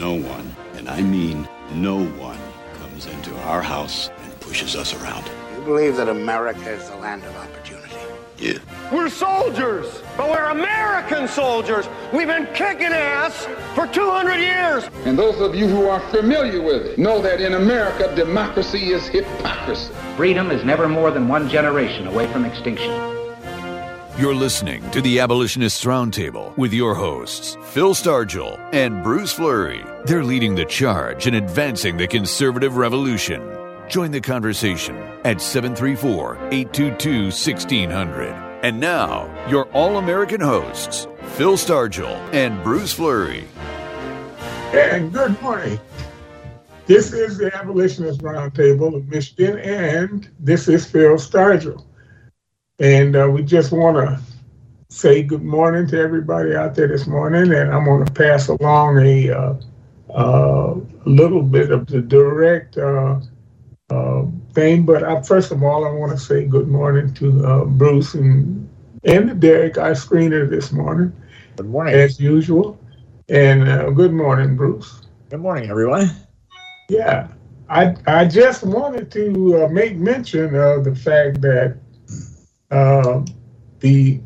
[0.00, 2.38] no one, and I mean no one,
[2.78, 5.30] comes into our house and pushes us around.
[5.54, 7.94] You believe that America is the land of opportunity?
[8.38, 8.58] Yeah.
[8.90, 11.86] We're soldiers, but we're American soldiers.
[12.14, 14.84] We've been kicking ass for 200 years.
[15.04, 19.06] And those of you who are familiar with it know that in America, democracy is
[19.06, 19.92] hypocrisy.
[20.16, 23.09] Freedom is never more than one generation away from extinction.
[24.20, 29.82] You're listening to the Abolitionists Roundtable with your hosts, Phil Stargell and Bruce Fleury.
[30.04, 33.40] They're leading the charge in advancing the conservative revolution.
[33.88, 38.32] Join the conversation at 734 822 1600.
[38.62, 43.48] And now, your all American hosts, Phil Stargell and Bruce Fleury.
[44.74, 45.80] And good morning.
[46.84, 51.86] This is the Abolitionist Roundtable of Michigan, and this is Phil Stargell.
[52.80, 54.18] And uh, we just want to
[54.88, 59.04] say good morning to everybody out there this morning, and I'm going to pass along
[59.04, 59.54] a uh,
[60.14, 60.74] uh,
[61.04, 63.20] little bit of the direct uh,
[63.90, 64.24] uh,
[64.54, 64.86] thing.
[64.86, 68.66] But I, first of all, I want to say good morning to uh, Bruce and
[69.04, 71.12] and Derek, our screener this morning.
[71.56, 72.80] Good morning, as usual.
[73.28, 75.02] And good morning, Bruce.
[75.28, 76.10] Good morning, everyone.
[76.88, 77.28] Yeah,
[77.68, 81.76] I I just wanted to make mention of the fact that
[82.70, 83.24] uh,
[83.80, 84.20] the,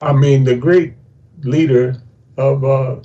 [0.00, 0.94] I mean, the great
[1.42, 1.96] leader
[2.36, 2.96] of uh,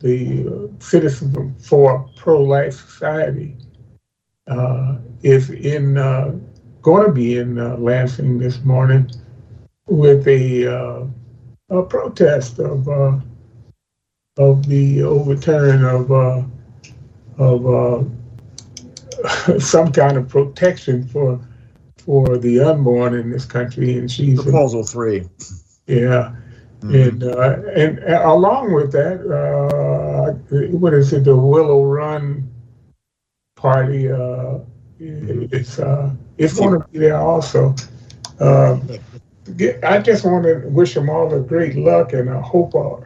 [0.00, 3.56] the uh, Citizens for Pro-Life Society
[4.48, 6.34] uh, is in uh,
[6.82, 9.10] going to be in uh, Lansing this morning
[9.86, 11.08] with a
[11.70, 12.88] a protest of
[14.36, 16.10] of the overturn of
[17.38, 18.08] of
[19.62, 21.40] some kind of protection for
[22.06, 25.28] for the unborn in this country, and she's proposal three.
[25.86, 26.34] Yeah,
[26.80, 26.94] mm-hmm.
[26.94, 30.32] and uh, and along with that, uh,
[30.68, 31.24] what is it?
[31.24, 32.48] The Willow Run
[33.56, 34.10] party.
[34.10, 34.58] Uh,
[34.98, 37.74] it's uh, it's going to be there also.
[38.40, 38.78] Uh,
[39.84, 42.96] I just want to wish them all a great luck, and I hope uh,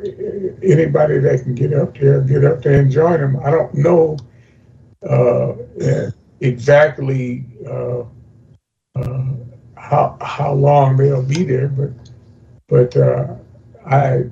[0.63, 3.39] anybody that can get up there, get up there and join them.
[3.45, 4.17] I don't know
[5.09, 5.53] uh,
[6.41, 8.05] exactly uh,
[9.01, 11.91] uh, how how long they'll be there, but
[12.69, 13.35] but uh,
[13.85, 14.25] I,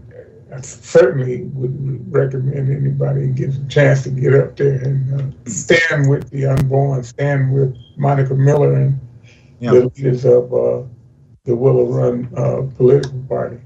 [0.54, 6.08] I, certainly would recommend anybody gets a chance to get up there and uh, stand
[6.08, 9.00] with the unborn, stand with Monica Miller and
[9.58, 9.72] yeah.
[9.72, 10.82] the leaders of uh,
[11.44, 13.58] the Willow Run uh, political party.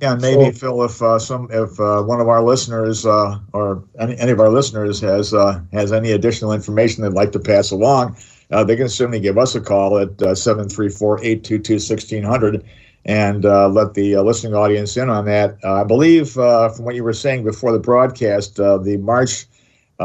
[0.00, 3.84] Yeah, maybe so, Phil, if uh, some, if uh, one of our listeners uh, or
[3.98, 7.70] any, any of our listeners has uh, has any additional information they'd like to pass
[7.70, 8.16] along,
[8.50, 12.64] uh, they can certainly give us a call at uh, 734 822 1600
[13.04, 15.56] and uh, let the uh, listening audience in on that.
[15.64, 19.46] Uh, I believe, from what you were saying before the broadcast, the march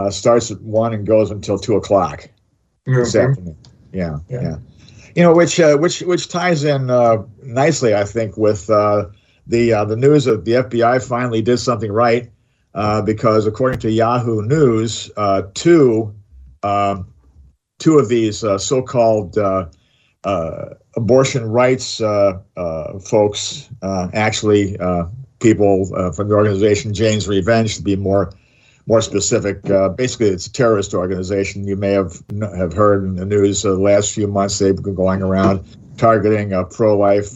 [0.10, 2.30] starts at 1 and goes until 2 o'clock
[2.88, 2.96] mm-hmm.
[2.96, 3.58] this afternoon.
[3.92, 4.58] Yeah, yeah, yeah.
[5.16, 6.88] You know, which which which ties in
[7.42, 9.12] nicely, I think, with the
[9.48, 12.30] the news that the FBI finally did something right,
[13.06, 15.10] because according to Yahoo News,
[15.54, 16.14] two
[16.64, 17.08] um,
[17.80, 19.68] two of these uh, so-called uh,
[20.24, 22.40] uh, abortion rights uh,
[23.04, 24.78] folks, actually
[25.40, 28.32] people from the organization Jane's Revenge, to be more
[28.88, 29.64] more specific.
[29.98, 31.68] basically, it's a terrorist organization.
[31.68, 32.24] You may have
[32.58, 35.66] have heard in the news the last few months they've been going around
[35.98, 37.36] targeting pro-life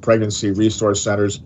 [0.00, 1.40] pregnancy resource centers.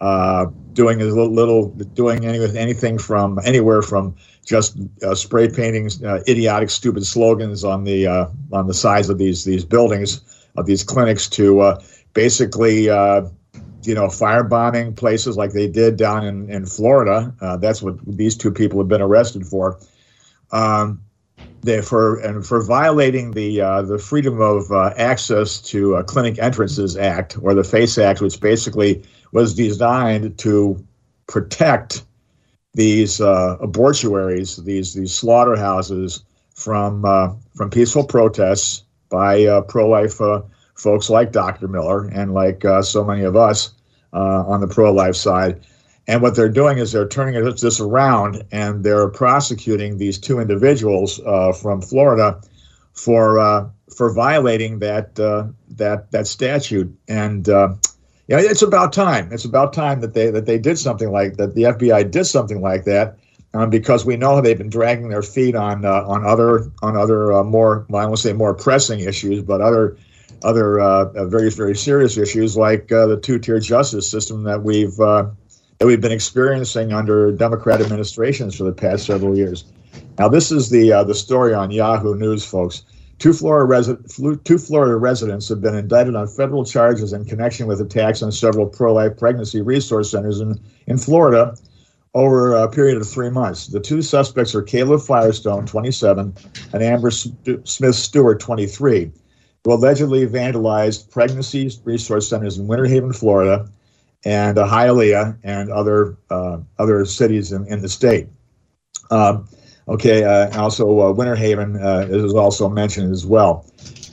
[0.00, 5.90] Uh, doing a little, little doing any, anything from anywhere from just uh, spray painting
[6.04, 10.20] uh, idiotic, stupid slogans on the uh, on the sides of these these buildings
[10.56, 11.80] of these clinics to uh,
[12.14, 13.22] basically uh,
[13.82, 17.34] you know firebombing places like they did down in in Florida.
[17.60, 19.78] that's what these two people have been arrested for.
[20.52, 21.00] Um,
[21.62, 26.38] they for and for violating the uh, the Freedom of uh, Access to uh, Clinic
[26.38, 30.84] Entrances Act or the FACE Act, which basically was designed to
[31.26, 32.04] protect
[32.74, 36.24] these uh, abortuaries, these these slaughterhouses
[36.54, 40.42] from uh, from peaceful protests by uh, pro-life uh,
[40.74, 41.68] folks like Dr.
[41.68, 43.72] Miller and like uh, so many of us
[44.12, 45.66] uh, on the pro-life side.
[46.06, 51.20] And what they're doing is they're turning this around and they're prosecuting these two individuals
[51.60, 52.40] from Florida
[52.92, 57.48] for for violating that that that statute and
[58.36, 59.32] know, it's about time.
[59.32, 61.54] It's about time that they that they did something like that.
[61.54, 63.16] The FBI did something like that,
[63.54, 67.32] um, because we know they've been dragging their feet on uh, on other on other
[67.32, 69.96] uh, more well, I won't say more pressing issues, but other
[70.42, 74.98] other uh, very very serious issues like uh, the two tier justice system that we've
[75.00, 75.28] uh,
[75.78, 79.64] that we've been experiencing under Democrat administrations for the past several years.
[80.18, 82.84] Now, this is the uh, the story on Yahoo News, folks.
[83.20, 87.78] Two Florida, resi- two Florida residents have been indicted on federal charges in connection with
[87.78, 91.54] attacks on several pro-life pregnancy resource centers in, in Florida
[92.14, 93.66] over a period of three months.
[93.66, 96.34] The two suspects are Caleb Freestone, 27,
[96.72, 99.12] and Amber Smith Stewart, 23,
[99.64, 103.68] who allegedly vandalized pregnancy resource centers in Winter Haven, Florida,
[104.24, 108.28] and uh, Hialeah and other uh, other cities in, in the state.
[109.10, 109.46] Um,
[109.90, 113.66] okay, uh, also uh, Winter Haven uh, is also mentioned as well.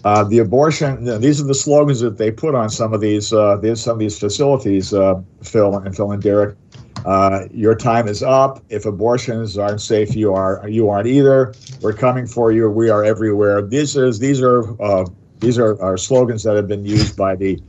[0.03, 3.81] Uh, the abortion; these are the slogans that they put on some of these, these
[3.81, 4.91] some of these facilities.
[4.91, 6.57] Phil and Phil and Derek.
[7.51, 8.63] your time is up.
[8.69, 11.53] If abortions aren't safe, you are you aren't either.
[11.81, 12.69] We're coming for you.
[12.69, 13.61] We are everywhere.
[13.61, 14.63] These is these are
[15.39, 17.59] these are, are slogans that have been used by the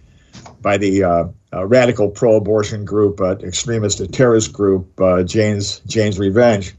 [0.61, 6.75] by the uh, uh, radical pro-abortion group, uh, extremist terrorist group, uh, Jane's Jane's Revenge.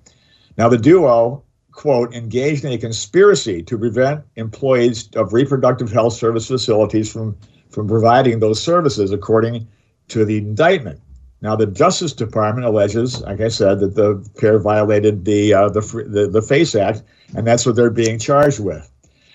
[0.59, 1.41] Now, the duo
[1.71, 7.37] quote engaged in a conspiracy to prevent employees of reproductive health service facilities from
[7.69, 9.69] from providing those services, according
[10.09, 10.99] to the indictment.
[11.41, 15.79] Now, the Justice Department alleges, like I said, that the pair violated the uh, the,
[15.79, 17.03] the the FACE Act,
[17.37, 18.91] and that's what they're being charged with.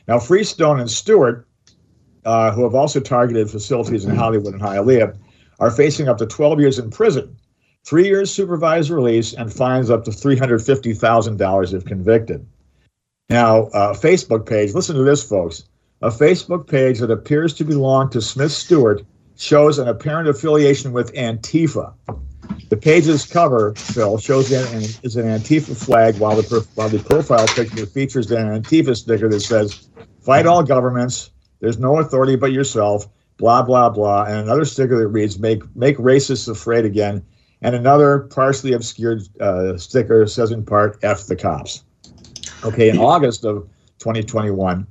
[0.06, 1.48] Now, Freestone and Stewart
[2.26, 5.16] uh, who have also targeted facilities in Hollywood and Hialeah,
[5.60, 7.36] are facing up to 12 years in prison,
[7.84, 12.46] three years supervised release, and fines up to $350,000 if convicted.
[13.28, 15.64] Now, a Facebook page, listen to this, folks.
[16.02, 19.02] A Facebook page that appears to belong to Smith Stewart
[19.36, 21.92] shows an apparent affiliation with Antifa.
[22.68, 27.46] The page's cover, Phil, shows that is an Antifa flag, while the, while the profile
[27.46, 29.88] picture features an Antifa sticker that says,
[30.20, 31.30] Fight all governments,
[31.60, 33.06] there's no authority but yourself.
[33.36, 34.24] Blah blah blah.
[34.24, 37.24] And another sticker that reads "Make make racists afraid again."
[37.64, 41.82] And another partially obscured uh, sticker says in part "F the cops."
[42.62, 43.66] Okay, in August of
[44.00, 44.86] 2021,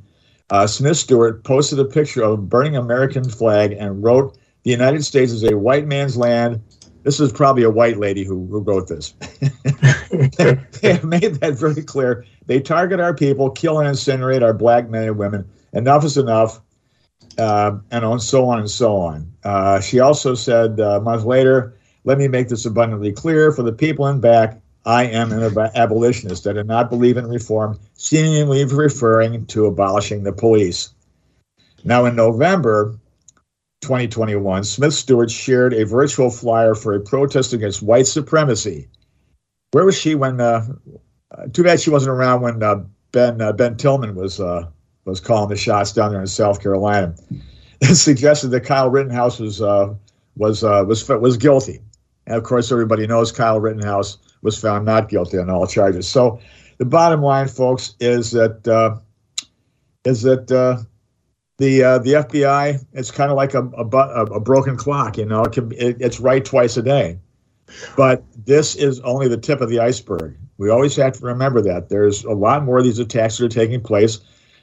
[0.50, 5.06] uh, Smith Stewart posted a picture of a burning American flag and wrote, "The United
[5.06, 6.62] States is a white man's land."
[7.04, 9.12] This is probably a white lady who, who wrote this.
[10.38, 12.25] they have made that very clear.
[12.48, 15.48] They target our people, kill and incinerate our black men and women.
[15.74, 16.60] Enough is enough
[17.38, 19.31] uh, and so on and so on.
[19.44, 23.63] Uh, she also said uh, a month later, let me make this abundantly clear for
[23.63, 26.45] the people in back, I am an ab- abolitionist.
[26.47, 30.94] I do not believe in reform, seemingly referring to abolishing the police.
[31.85, 32.97] Now, in November
[33.81, 38.88] 2021, Smith Stewart shared a virtual flyer for a protest against white supremacy.
[39.71, 40.39] Where was she when?
[40.39, 40.65] Uh,
[41.51, 44.39] too bad she wasn't around when uh, Ben uh, Ben Tillman was
[45.05, 47.15] was calling the shots down there in South Carolina.
[47.81, 49.94] It suggested that Kyle Rittenhouse was uh,
[50.38, 51.81] was uh, was was guilty,
[52.25, 56.08] and of course, everybody knows Kyle Rittenhouse was found not guilty on all charges.
[56.08, 56.40] So,
[56.78, 58.98] the bottom line, folks, is that uh,
[60.06, 60.84] is that uh,
[61.58, 65.18] the uh, the FBI it's kind of like a, a, a broken clock.
[65.18, 67.20] You know, it can, it, it's right twice a day,
[67.96, 70.38] but this is only the tip of the iceberg.
[70.58, 73.50] We always have to remember that there's a lot more of these attacks that are
[73.50, 74.20] taking place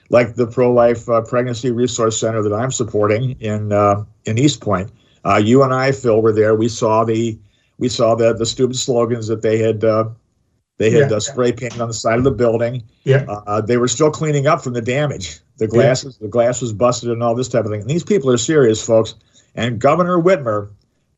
[0.09, 4.61] like the pro life uh, pregnancy resource center that I'm supporting in uh, in East
[4.61, 4.91] Point.
[5.25, 6.55] Uh, you and I, Phil, were there.
[6.55, 7.39] We saw the
[7.81, 10.11] we saw the the stupid slogans that they had uh,
[10.79, 11.17] they had yeah.
[11.17, 12.85] Uh, spray painted on the side of the building.
[13.05, 15.41] Yeah, uh, they were still cleaning up from the damage.
[15.57, 16.27] The glasses yeah.
[16.27, 17.81] the glass was busted and all this type of thing.
[17.81, 19.17] And these people are serious, folks.
[19.57, 20.71] And Governor Whitmer.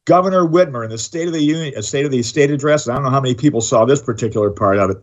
[0.04, 2.88] Governor Whitmer in the State of the Union, State of the State address.
[2.88, 4.97] I don't know how many people saw this particular part of it,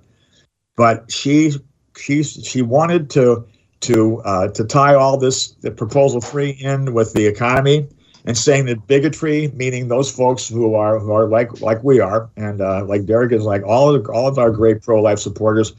[0.76, 1.54] but she
[1.96, 3.46] she she wanted to
[3.82, 7.88] to uh, to tie all this the proposal three in with the economy
[8.26, 12.30] and saying that bigotry, meaning those folks who are who are like like we are,
[12.36, 15.74] and uh, like Derek is like all of all of our great pro life supporters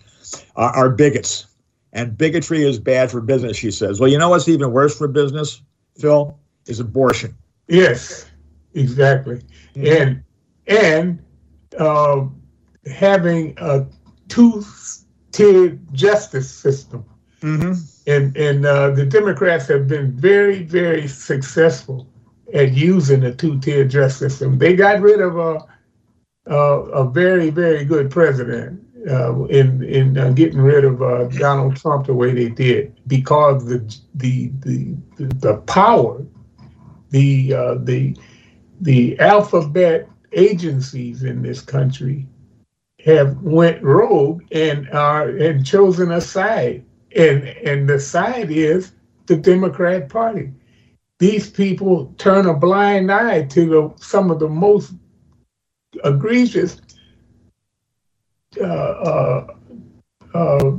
[0.57, 1.47] are, are bigots,
[1.93, 3.57] and bigotry is bad for business.
[3.57, 4.01] She says.
[4.01, 5.63] Well, you know what's even worse for business,
[5.99, 7.37] Phil, is abortion.
[7.69, 8.27] Yes,
[8.75, 9.43] exactly,
[9.75, 9.87] mm-hmm.
[9.87, 10.25] and
[10.67, 11.23] and
[11.79, 12.27] uh,
[12.87, 13.87] having a
[14.29, 17.05] two-tiered justice system
[17.43, 17.73] Mm-hmm.
[18.07, 22.07] And and uh, the Democrats have been very very successful
[22.55, 24.59] at using the two-tier justice system.
[24.59, 25.67] They got rid of a
[26.47, 31.77] a, a very very good president uh, in in uh, getting rid of uh, Donald
[31.77, 33.79] Trump the way they did because the
[34.15, 36.25] the the the, power
[37.11, 38.17] the uh, the
[38.81, 42.27] the alphabet agencies in this country
[43.05, 46.85] have went rogue and are and chosen a side
[47.17, 48.93] and and the side is
[49.27, 50.53] the Democrat Party.
[51.21, 54.95] These people turn a blind eye to the, some of the most
[56.05, 56.81] egregious
[58.61, 59.47] uh, uh,
[60.35, 60.73] uh,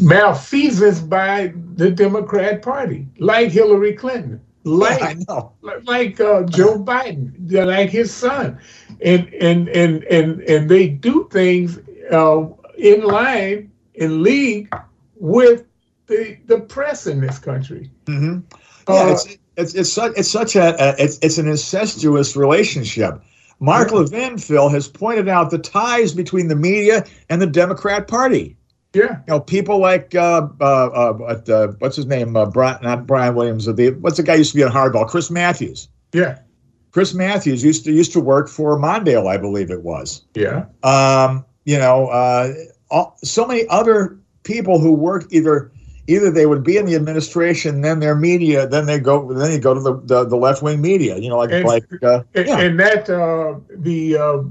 [0.00, 5.52] malfeasance by the Democrat Party, like Hillary Clinton, like Yeah, I know.
[5.84, 7.32] like uh, Joe Biden,
[7.66, 8.58] like his son,
[9.02, 11.78] and and and and and they do things
[12.12, 12.46] uh,
[12.78, 14.72] in line in league
[15.16, 15.66] with
[16.06, 17.90] the the press in this country.
[18.06, 18.40] hmm
[18.88, 19.26] Uh, Yeah, it's
[19.58, 23.20] it's it's such it's such a, a it's it's an incestuous relationship.
[23.60, 23.98] Mark Yeah.
[23.98, 28.56] Levin, Phil, has pointed out the ties between the media and the Democrat Party.
[28.94, 32.36] yeah, You know, people like uh, uh, uh, what, uh, what's his name?
[32.36, 33.66] Uh, Brian, not Brian Williams.
[33.66, 35.08] The what's the guy used to be on Hardball?
[35.08, 35.88] Chris Matthews.
[36.12, 36.38] yeah,
[36.92, 40.22] Chris Matthews used to used to work for Mondale, I believe it was.
[40.34, 42.52] yeah, Um, you know, uh,
[42.90, 45.70] all, so many other people who work either
[46.08, 49.58] either they would be in the administration, then their media, then they go then they
[49.60, 51.16] go to the the, the left wing media.
[51.18, 52.58] You know, like And- like uh, and, yeah.
[52.60, 54.42] and that uh, the uh,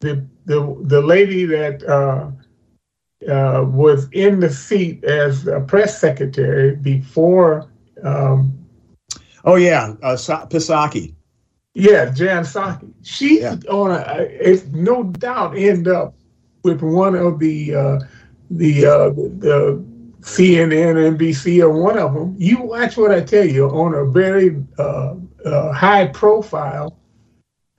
[0.00, 2.30] the the the lady that uh,
[3.30, 7.66] uh, was in the seat as a press secretary before.
[8.02, 8.52] Um,
[9.44, 11.14] oh yeah, uh, Pisaki.
[11.74, 12.92] Yeah, Jan Psaki.
[13.02, 13.54] She's Yeah.
[13.70, 16.14] on a, it's no doubt end up
[16.64, 17.98] with one of the uh,
[18.50, 19.84] the uh, the
[20.20, 22.34] CNN, NBC, or one of them.
[22.38, 26.98] You watch what I tell you on a very uh, uh, high profile,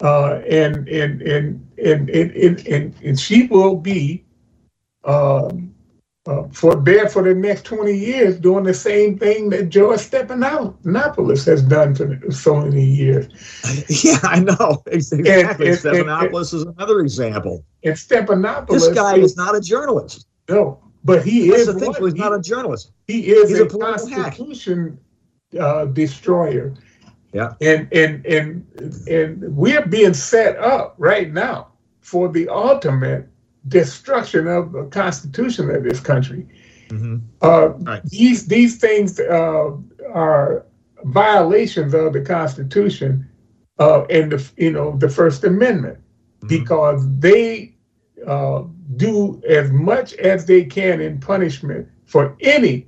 [0.02, 4.24] uh, and and and and and and, and, and she will be
[5.04, 5.74] um,
[6.28, 11.46] uh, for there for the next 20 years doing the same thing that George Stephanopoulos
[11.46, 13.28] has done for so many years.
[14.04, 15.30] yeah, I know exactly.
[15.30, 17.64] and- and- Stephanopoulos is another example.
[17.84, 20.28] And Stephanopoulos, This guy is not a journalist.
[20.50, 21.94] no, but he That's is the thing.
[21.94, 22.92] He's not a journalist.
[23.08, 25.00] he is he's a, a constitution
[25.60, 26.74] uh, destroyer.
[27.32, 27.54] Yeah.
[27.62, 28.66] and and and
[29.08, 31.68] and we're being set up right now
[32.02, 33.28] for the ultimate
[33.68, 36.48] destruction of the constitution of this country.
[36.90, 38.04] hmm Uh, Right.
[38.06, 39.78] These these things uh,
[40.12, 40.66] are
[41.04, 43.30] violations of the Constitution
[43.78, 46.00] uh, and the you know the First Amendment
[46.48, 47.76] because they
[48.26, 48.64] uh,
[48.96, 52.88] do as much as they can in punishment for any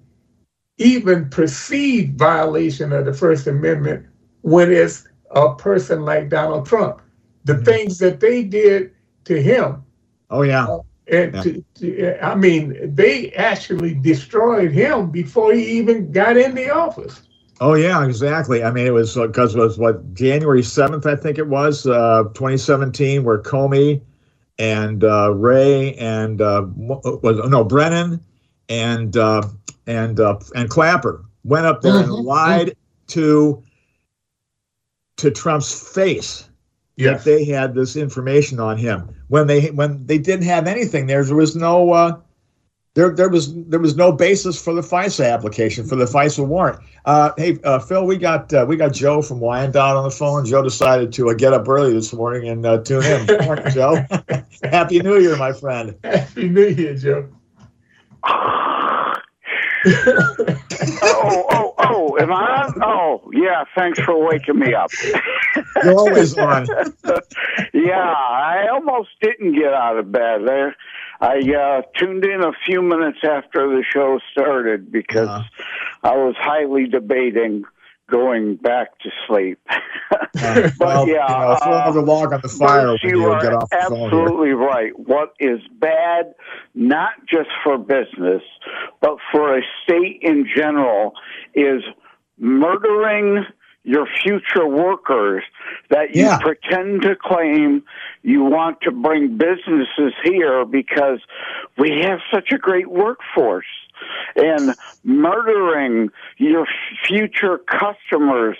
[0.77, 4.05] even perceived violation of the First Amendment
[4.41, 7.01] when it's a person like Donald Trump.
[7.45, 7.65] The Mhm.
[7.65, 8.91] things that they did
[9.25, 9.83] to him
[10.29, 10.77] Oh yeah.
[11.07, 11.41] and Yeah.
[11.41, 17.21] to, to- I mean, they actually destroyed him before he even got in the office.
[17.59, 18.63] Oh yeah, exactly.
[18.63, 22.23] I mean, it was because it was what January seventh, I think it was, uh,
[22.33, 24.01] 2017, where Comey
[24.61, 28.21] and uh, Wray and uh, was no Brennan
[28.69, 29.41] and uh,
[29.87, 32.23] and uh, and Clapper went up there and Mhm.
[32.25, 32.75] lied
[33.07, 33.63] to
[35.17, 36.47] to Trump's face
[36.97, 41.07] that they had this information on him when they when they didn't have anything.
[41.07, 42.21] There, there was no.
[42.93, 46.77] There, there was there was no basis for the FISA application for the FISA warrant.
[47.05, 50.45] Uh, hey, uh, Phil, we got uh, we got Joe from Wyandotte on the phone.
[50.45, 53.27] Joe decided to uh, get up early this morning and uh, tune in.
[53.27, 54.05] Good morning, Joe.
[54.63, 55.95] Happy New Year, my friend.
[56.03, 57.29] Happy New Year, Joe.
[58.25, 59.13] oh,
[61.49, 62.73] oh, oh, am I on?
[62.83, 64.91] Oh, yeah, thanks for waking me up.
[65.83, 66.67] You're always on.
[67.73, 70.41] yeah, I almost didn't get out of bed.
[70.47, 70.71] I,
[71.21, 75.63] I uh, tuned in a few minutes after the show started because Uh-huh.
[76.03, 77.63] I was highly debating
[78.09, 79.59] going back to sleep.
[80.43, 83.21] Uh, well, yeah, you know, throw uh, another log on the fire Bruce, when you
[83.21, 84.97] you are get off the phone absolutely right.
[84.97, 86.33] What is bad,
[86.73, 88.41] not just for business,
[89.01, 91.13] but for a state in general,
[91.53, 91.83] is
[92.39, 93.45] murdering
[93.83, 95.43] your future workers
[95.89, 96.37] that you Yeah.
[96.39, 97.83] pretend to claim
[98.21, 101.19] you want to bring businesses here because
[101.77, 103.65] we have such a great workforce
[104.35, 106.67] and murdering your
[107.07, 108.57] future customers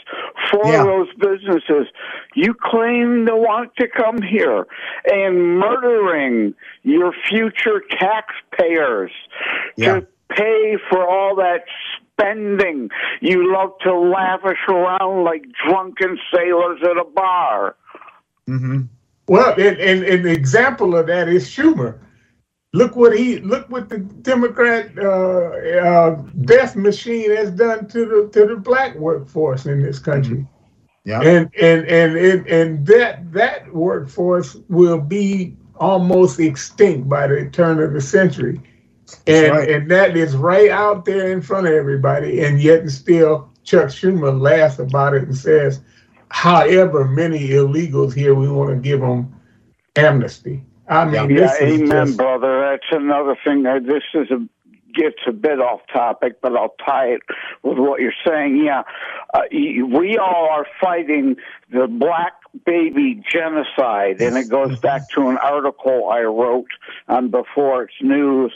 [0.49, 0.83] for Yeah.
[0.83, 1.87] those businesses
[2.33, 4.65] you claim to want to come here
[5.05, 9.11] and murdering your future taxpayers
[9.77, 9.99] Yeah.
[9.99, 11.65] to pay for all that
[12.21, 12.89] spending
[13.21, 17.75] you love to lavish around like drunken sailors at a bar.
[18.47, 18.81] hmm
[19.27, 21.99] Well, and, and, and the example of that is Schumer.
[22.73, 25.49] Look what he look what the Democrat uh,
[25.83, 30.47] uh, death machine has done to the to the black workforce in this country.
[31.03, 31.19] Yeah.
[31.21, 37.81] and and and and, and that that workforce will be almost extinct by the turn
[37.81, 38.61] of the century
[39.27, 39.69] and right.
[39.69, 43.87] and that is right out there in front of everybody and yet and still chuck
[43.87, 45.81] schumer laughs about it and says
[46.29, 49.33] however many illegals here we want to give them
[49.95, 50.63] amnesty.
[50.87, 52.59] I mean, yeah, amen, just, brother.
[52.59, 53.63] That's another thing.
[53.63, 54.45] This is a
[54.93, 57.21] gets a bit off topic, but I'll tie it
[57.63, 58.61] with what you're saying.
[58.63, 58.83] Yeah,
[59.33, 61.37] uh, we all are fighting
[61.71, 62.33] the black
[62.65, 66.71] baby genocide, and it goes back to an article I wrote
[67.07, 68.51] on Before It's News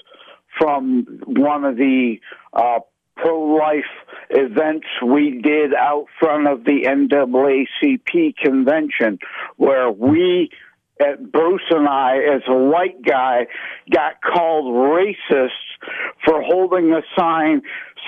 [0.58, 2.20] from one of the
[2.54, 2.80] uh,
[3.16, 3.84] pro-life
[4.30, 9.20] events we did out front of the NAACP convention,
[9.58, 10.50] where we
[11.00, 13.48] at Bruce and I, as a white guy,
[13.92, 15.50] got called racist
[16.24, 17.62] for holding a sign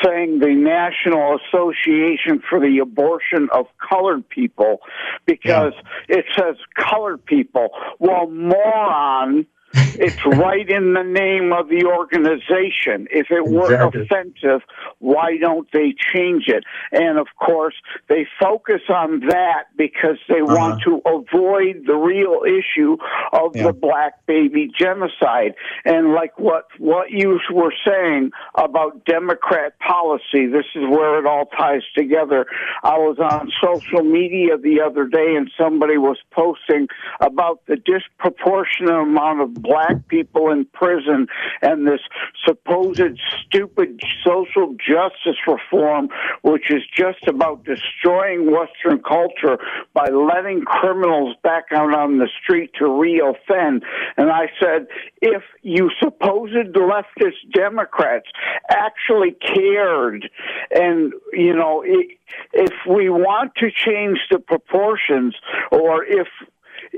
[0.04, 4.80] saying the National Association for the Abortion of Colored People
[5.26, 5.74] because
[6.08, 6.18] yeah.
[6.18, 7.70] it says colored people.
[8.00, 13.08] Well, moron it's right in the name of the organization.
[13.12, 14.02] If it were exactly.
[14.02, 14.62] offensive,
[15.00, 16.64] why don't they change it?
[16.92, 17.76] And of course,
[18.08, 20.56] they focus on that because they uh-huh.
[20.56, 22.98] want to avoid the real issue
[23.34, 23.64] of yeah.
[23.64, 25.56] the black baby genocide.
[25.86, 31.46] And like what, what you were saying about Democrat policy, this is where it all
[31.46, 32.46] ties together.
[32.84, 36.88] I was on social media the other day and somebody was posting
[37.20, 41.28] about the disproportionate amount of black people in prison
[41.62, 42.02] and this
[42.46, 43.02] supposed
[43.46, 46.10] stupid social justice reform,
[46.42, 49.58] which is just about destroying Western culture
[49.94, 53.84] by letting criminals back out on the street to reoffend.
[54.18, 54.88] And I said,
[55.22, 58.28] if you supposed leftist Democrats
[58.70, 60.30] actually cared
[60.72, 65.36] and, you know, if we want to change the proportions
[65.72, 66.28] or if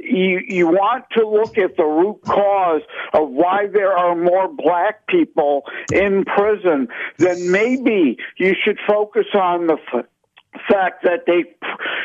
[0.10, 2.82] you you want to look at the root cause
[3.14, 6.88] of why there are more black people in prison,
[7.18, 9.78] then maybe you should focus on the
[10.70, 11.46] fact that they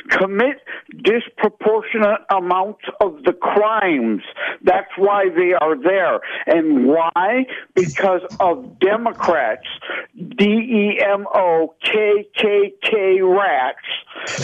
[0.09, 0.56] commit
[1.02, 4.23] disproportionate amounts of the crimes.
[4.62, 6.21] That's why they are there.
[6.47, 7.47] And why?
[7.75, 9.67] Because of Democrats,
[10.17, 13.78] D-E-M-O, K-K-K rats.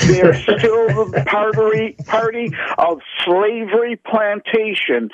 [0.06, 5.10] They're still the party, party of slavery plantation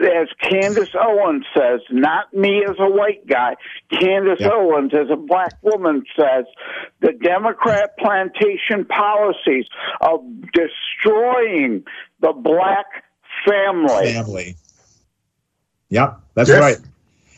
[0.00, 3.56] as Candace Owens says, not me as a white guy,
[3.90, 4.52] Candace yep.
[4.52, 6.44] Owens as a black woman says,
[7.00, 9.66] the Democrat plantation policies
[10.00, 10.20] of
[10.52, 11.84] destroying
[12.20, 12.86] the black
[13.46, 14.12] family.
[14.12, 14.56] Family.
[15.90, 16.60] Yep, that's yes.
[16.60, 16.78] right.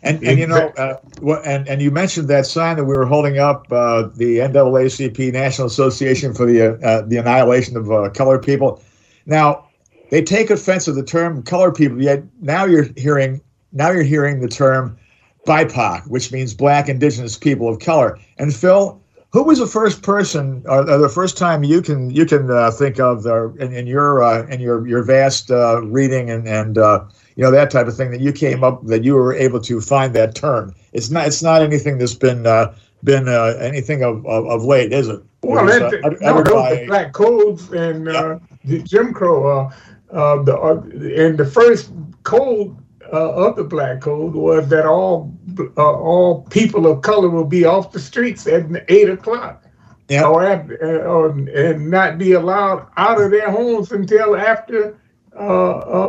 [0.04, 0.96] And, and you know, uh,
[1.44, 5.68] and and you mentioned that sign that we were holding up, uh, the NAACP National
[5.68, 8.82] Association for the uh, the Annihilation of uh, Colored People.
[9.26, 9.68] Now,
[10.12, 12.00] they take offense to the term colored people.
[12.00, 13.40] Yet now you're hearing
[13.72, 14.98] now you're hearing the term
[15.46, 18.18] BIPOC, which means Black Indigenous People of Color.
[18.36, 22.26] And Phil, who was the first person, or, or the first time you can you
[22.26, 26.28] can uh, think of the, in, in your uh, in your your vast uh, reading
[26.28, 27.02] and and uh,
[27.34, 29.80] you know that type of thing that you came up that you were able to
[29.80, 30.74] find that term?
[30.92, 34.92] It's not it's not anything that's been uh, been uh, anything of, of, of late,
[34.92, 35.22] is it?
[35.42, 38.06] Well, that, no, those black codes and
[38.84, 39.72] Jim Crow
[40.12, 40.74] uh, the uh,
[41.22, 41.90] and the first
[42.22, 42.76] code
[43.12, 45.34] uh, of the black code was that all
[45.76, 49.64] uh, all people of color will be off the streets at eight o'clock,
[50.08, 50.24] yep.
[50.24, 54.98] or, at, uh, or and not be allowed out of their homes until after
[55.36, 56.08] uh,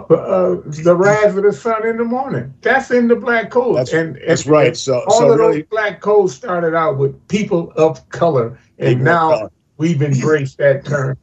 [0.65, 2.53] the rise of the sun in the morning.
[2.61, 3.77] That's in the black code.
[3.77, 4.75] That's, and, that's and, right.
[4.75, 9.03] So all so of really, those black codes started out with people of color, and
[9.03, 9.51] now color.
[9.77, 11.17] we've embraced that term.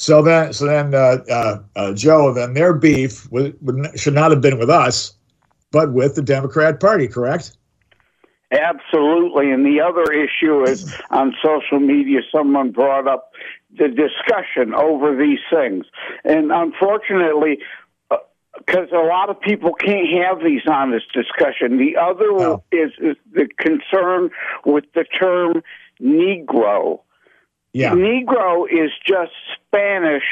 [0.00, 4.30] So then, so then, uh, uh, uh, Joe, then their beef would, would, should not
[4.30, 5.12] have been with us,
[5.72, 7.56] but with the Democrat Party, correct?
[8.52, 9.50] Absolutely.
[9.50, 13.32] And the other issue is on social media, someone brought up
[13.76, 15.84] the discussion over these things.
[16.24, 17.58] And unfortunately,
[18.56, 21.76] because uh, a lot of people can't have these honest discussion.
[21.76, 22.62] The other no.
[22.70, 24.30] is, is the concern
[24.64, 25.60] with the term
[26.00, 27.00] Negro.
[27.72, 27.92] Yeah.
[27.92, 29.32] Negro is just
[29.66, 30.24] Spanish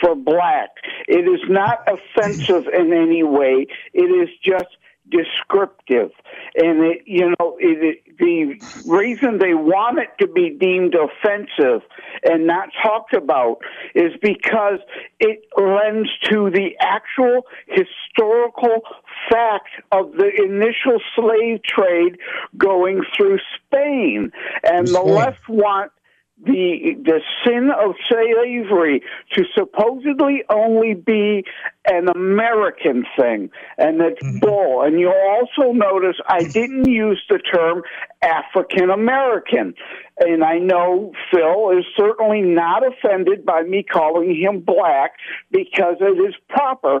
[0.00, 0.70] for black.
[1.06, 3.66] It is not offensive in any way.
[3.92, 4.76] It is just
[5.10, 6.10] descriptive.
[6.54, 11.82] And it, you know, it, it, the reason they want it to be deemed offensive
[12.24, 13.58] and not talked about
[13.94, 14.80] is because
[15.20, 18.82] it lends to the actual historical
[19.30, 22.18] fact of the initial slave trade
[22.56, 24.30] going through Spain.
[24.62, 25.92] And the left want
[26.44, 29.02] the the sin of slavery
[29.34, 31.44] to supposedly only be
[31.86, 34.38] an American thing, and it's mm-hmm.
[34.38, 34.82] bull.
[34.82, 37.82] And you'll also notice I didn't use the term
[38.22, 39.74] African American,
[40.18, 45.12] and I know Phil is certainly not offended by me calling him black
[45.50, 47.00] because it is proper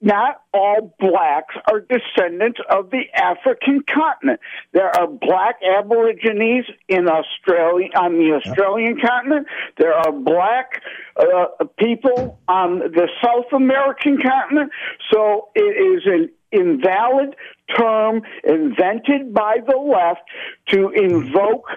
[0.00, 4.40] not all blacks are descendants of the African continent.
[4.72, 9.48] There are black Aborigines in Australia, on the Australian continent.
[9.76, 10.82] There are black
[11.16, 14.70] uh, people on the South American continent.
[15.12, 17.34] So it is an invalid
[17.76, 20.22] term invented by the left
[20.68, 21.68] to invoke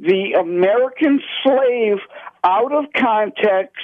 [0.00, 1.98] the American slave
[2.42, 3.82] out of context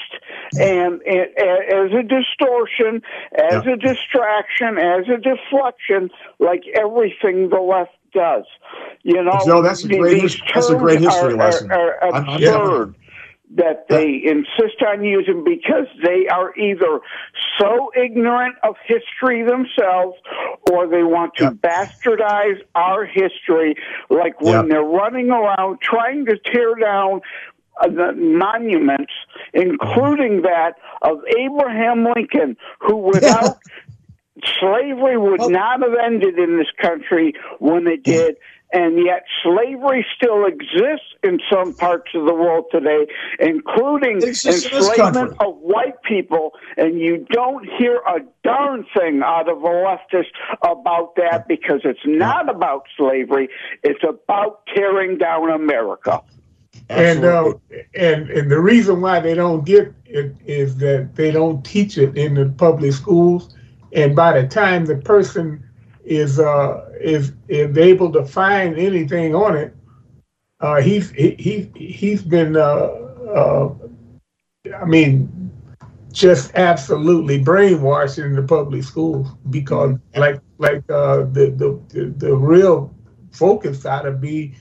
[0.59, 3.03] and, and, as a distortion,
[3.35, 3.73] as yeah.
[3.73, 8.45] a distraction, as a deflection, like everything the left does.
[9.03, 11.71] You know, Joe, that's a great, that's a great history are, lesson.
[11.71, 12.95] Are, are absurd.
[13.57, 17.01] That they insist on using because they are either
[17.59, 20.17] so ignorant of history themselves
[20.71, 23.75] or they want to bastardize our history
[24.09, 27.21] like when they're running around trying to tear down
[27.81, 29.13] uh, the monuments,
[29.53, 30.49] including uh-huh.
[30.49, 33.59] that of Abraham Lincoln, who without
[34.61, 38.37] slavery would not have ended in this country when it did.
[38.73, 43.07] And yet, slavery still exists in some parts of the world today,
[43.41, 46.53] including enslavement of white people.
[46.77, 50.31] And you don't hear a darn thing out of a leftist
[50.63, 53.49] about that because it's not about slavery,
[53.83, 56.23] it's about tearing down America.
[56.89, 57.55] And uh,
[57.95, 62.17] and and the reason why they don't get it is that they don't teach it
[62.17, 63.55] in the public schools,
[63.93, 65.65] and by the time the person
[66.11, 69.75] is uh, is is able to find anything on it,
[70.61, 72.89] uh, he's he, he he's been uh,
[73.35, 73.75] uh,
[74.77, 75.51] I mean
[76.13, 82.37] just absolutely brainwashed in the public schools because like like uh, the, the the the
[82.37, 82.93] real
[83.31, 84.55] focus ought to be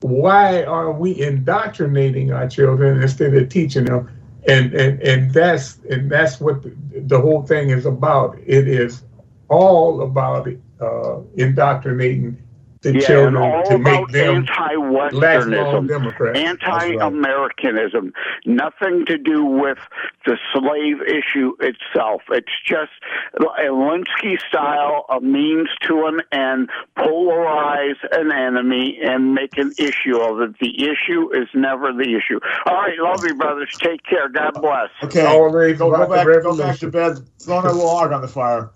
[0.00, 4.10] why are we indoctrinating our children instead of teaching them?
[4.48, 6.74] And and and that's and that's what the,
[7.06, 8.38] the whole thing is about.
[8.44, 9.02] It is
[9.48, 10.48] all about
[10.80, 12.42] uh, indoctrinating
[12.86, 16.38] the yeah, children and all to make about them anti-Westernism, Democrats.
[16.38, 18.12] anti-Americanism,
[18.44, 19.78] nothing to do with
[20.24, 22.22] the slave issue itself.
[22.30, 22.92] It's just
[23.34, 30.18] a Alinsky style, a means to an end, polarize an enemy and make an issue
[30.20, 30.58] of it.
[30.60, 32.38] The issue is never the issue.
[32.66, 33.70] All right, love you, brothers.
[33.82, 34.28] Take care.
[34.28, 34.90] God bless.
[35.02, 37.26] Okay, Always go, go, back, go back to bed.
[37.40, 38.70] Throwing a log on the fire.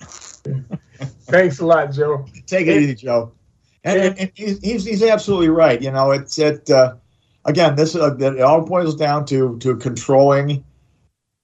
[1.23, 2.27] Thanks a lot, Joe.
[2.47, 3.33] Take it easy, Joe.
[3.85, 5.81] And, and, and he's, he's absolutely right.
[5.81, 6.97] You know, it's it uh,
[7.45, 7.77] again.
[7.77, 10.65] This uh, it all boils down to to controlling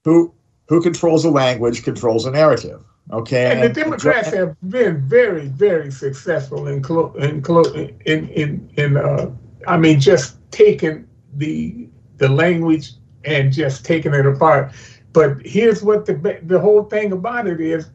[0.05, 0.33] who
[0.69, 2.83] who controls the language controls the narrative.
[3.13, 8.29] Okay, and, and the Democrats have been very very successful in clo- in, clo- in
[8.29, 9.31] in in uh,
[9.67, 12.93] I mean just taking the the language
[13.25, 14.73] and just taking it apart.
[15.13, 17.89] But here's what the the whole thing about it is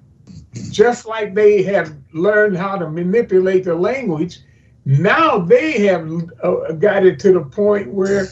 [0.72, 4.40] just like they have learned how to manipulate the language,
[4.86, 6.10] now they have
[6.44, 8.28] uh, got it to the point where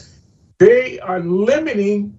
[0.58, 2.16] they are limiting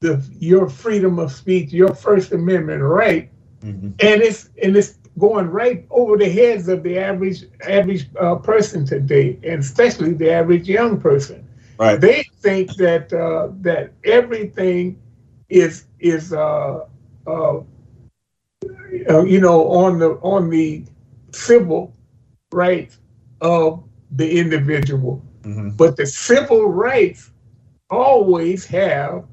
[0.00, 3.88] the your freedom of speech, your First Amendment right, mm-hmm.
[4.00, 8.86] and it's and it's going right over the heads of the average average uh, person
[8.86, 11.46] today, and especially the average young person.
[11.78, 12.00] Right.
[12.00, 15.00] They think that uh, that everything
[15.48, 16.80] is is uh,
[19.08, 20.84] uh you know, on the on the
[21.32, 21.94] civil
[22.52, 22.98] rights
[23.40, 25.22] of the individual.
[25.42, 25.70] Mm-hmm.
[25.70, 27.30] But the civil rights
[27.90, 29.24] always have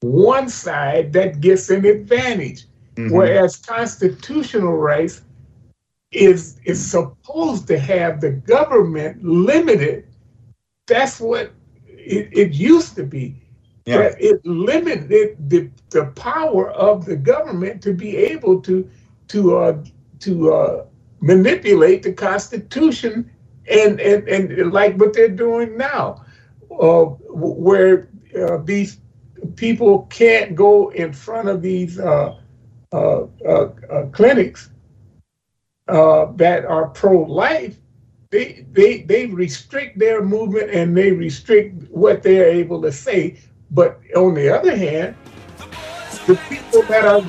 [0.00, 3.14] one side that gets an advantage, mm-hmm.
[3.14, 5.22] whereas constitutional rights
[6.12, 10.06] is is supposed to have the government limited.
[10.86, 11.52] That's what
[11.86, 13.40] it, it used to be.
[13.86, 13.98] Yeah.
[13.98, 18.88] That it limited the, the power of the government to be able to
[19.28, 19.84] to uh,
[20.20, 20.86] to uh,
[21.20, 23.30] manipulate the Constitution
[23.70, 26.24] and, and and like what they're doing now,
[26.70, 28.08] uh, where
[28.38, 28.98] uh, these
[29.56, 32.36] people can't go in front of these uh,
[32.92, 33.26] uh,
[34.12, 34.70] clinics
[35.86, 37.76] that are pro-life.
[38.30, 43.38] They, they they restrict their movement and they restrict what they're able to say.
[43.70, 45.14] But on the other hand,
[46.26, 47.22] the people that are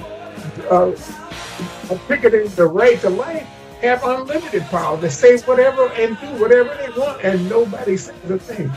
[1.89, 3.47] uh, picketing the right to life
[3.81, 8.39] have unlimited power to say whatever and do whatever they want, and nobody says a
[8.39, 8.71] thing.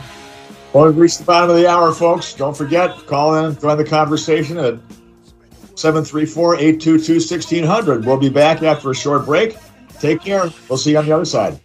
[0.73, 2.33] Well, we've reached the bottom of the hour, folks.
[2.33, 4.79] Don't forget, call in join the conversation at
[5.75, 8.05] 734 822 1600.
[8.05, 9.57] We'll be back after a short break.
[9.99, 10.49] Take care.
[10.69, 11.59] We'll see you on the other side.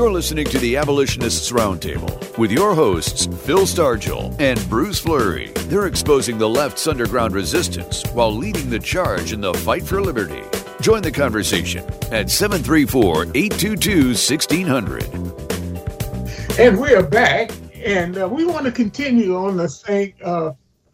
[0.00, 5.48] You're listening to the Abolitionists Roundtable with your hosts, Phil Stargell and Bruce Fleury.
[5.68, 10.42] They're exposing the left's underground resistance while leading the charge in the fight for liberty.
[10.80, 15.04] Join the conversation at 734 822 1600.
[16.58, 20.52] And we are back, and uh, we want to continue on the same uh,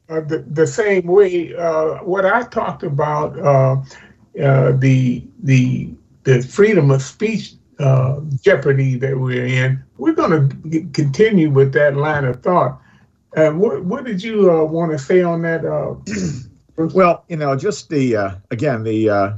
[0.09, 1.55] uh, the, the same way.
[1.55, 3.77] Uh, what I talked about uh,
[4.43, 9.83] uh, the the the freedom of speech uh, jeopardy that we're in.
[9.99, 12.81] We're going to continue with that line of thought.
[13.37, 15.65] Uh, what, what did you uh, want to say on that?
[15.65, 15.97] Uh,
[16.95, 19.37] well, you know, just the uh, again the uh,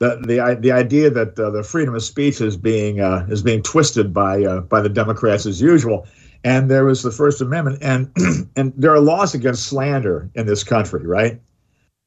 [0.00, 4.60] the the the idea that the freedom of speech is being is being twisted by
[4.60, 6.06] by the Democrats as usual.
[6.44, 8.10] And there was the First Amendment, and
[8.56, 11.40] and there are laws against slander in this country, right?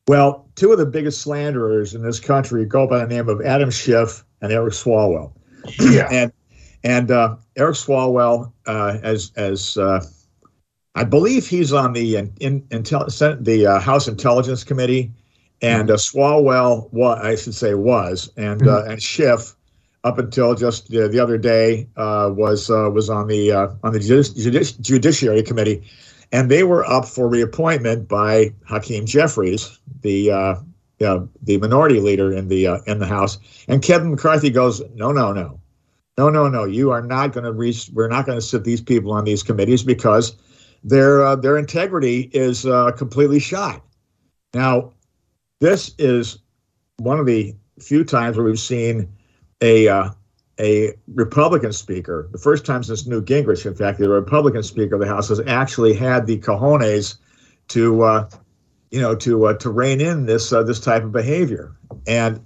[0.08, 3.70] Well, two of the biggest slanderers in this country go by the name of Adam
[3.70, 5.32] Schiff and Eric Swalwell.
[5.80, 6.08] Yeah.
[6.12, 6.32] and
[6.84, 10.04] and uh, Eric Swalwell, uh, as as uh,
[10.96, 15.12] I believe he's on the in, in, intel, the uh, House Intelligence Committee,
[15.62, 19.56] and uh, Swalwell, what I should say was, and uh, and Schiff,
[20.04, 25.84] up until just the other day, was was on the on the Judici- Judiciary Committee,
[26.32, 30.58] and they were up for reappointment by Hakeem Jeffries, the
[31.04, 33.38] uh, the minority leader in the uh, in the House,
[33.68, 35.60] and Kevin McCarthy goes, no, no, no,
[36.18, 36.64] no, no, no.
[36.66, 37.90] You are not going to reach.
[37.94, 40.36] We're not going to sit these people on these committees because
[40.84, 43.84] their uh, their integrity is uh, completely shot.
[44.54, 44.94] Now,
[45.60, 46.40] this is
[46.98, 49.12] one of the few times where we've seen
[49.62, 50.10] a uh,
[50.60, 55.02] a Republican speaker, the first time since Newt Gingrich, in fact, the Republican speaker of
[55.02, 57.18] the House has actually had the cojones
[57.70, 58.30] to uh,
[58.92, 61.76] you know, to uh, to rein in this uh, this type of behavior.
[62.06, 62.42] And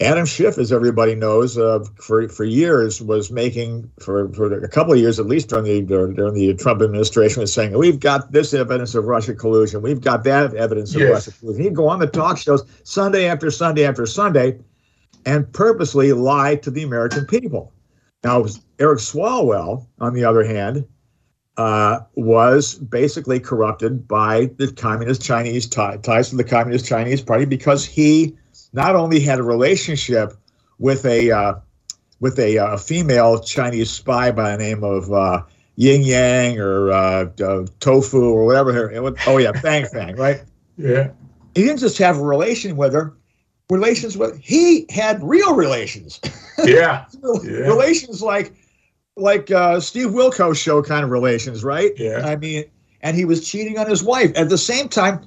[0.00, 4.92] Adam Schiff, as everybody knows, uh, for for years was making for for a couple
[4.92, 8.54] of years at least during the during the Trump administration was saying we've got this
[8.54, 11.12] evidence of Russia collusion, we've got that evidence of yes.
[11.12, 11.64] Russia collusion.
[11.64, 14.58] He'd go on the talk shows Sunday after Sunday after Sunday,
[15.26, 17.72] and purposely lie to the American people.
[18.22, 18.44] Now,
[18.78, 20.84] Eric Swalwell, on the other hand,
[21.56, 27.44] uh, was basically corrupted by the communist Chinese t- ties to the communist Chinese Party
[27.44, 28.36] because he
[28.72, 30.32] not only had a relationship
[30.78, 31.54] with a uh,
[32.20, 35.42] with a, uh, female Chinese spy by the name of uh,
[35.76, 37.24] Ying Yang or uh,
[37.80, 38.90] Tofu or whatever.
[38.90, 40.42] It was, oh yeah, Fang Fang, right?
[40.76, 41.10] Yeah.
[41.54, 43.14] He didn't just have a relation with her.
[43.68, 46.18] Relations with he had real relations.
[46.64, 47.04] Yeah.
[47.22, 47.50] yeah.
[47.50, 48.54] relations like
[49.20, 51.92] like uh, Steve Wilkos show kind of relations, right?
[51.96, 52.22] Yeah.
[52.24, 52.64] I mean,
[53.02, 54.32] and he was cheating on his wife.
[54.36, 55.26] At the same time,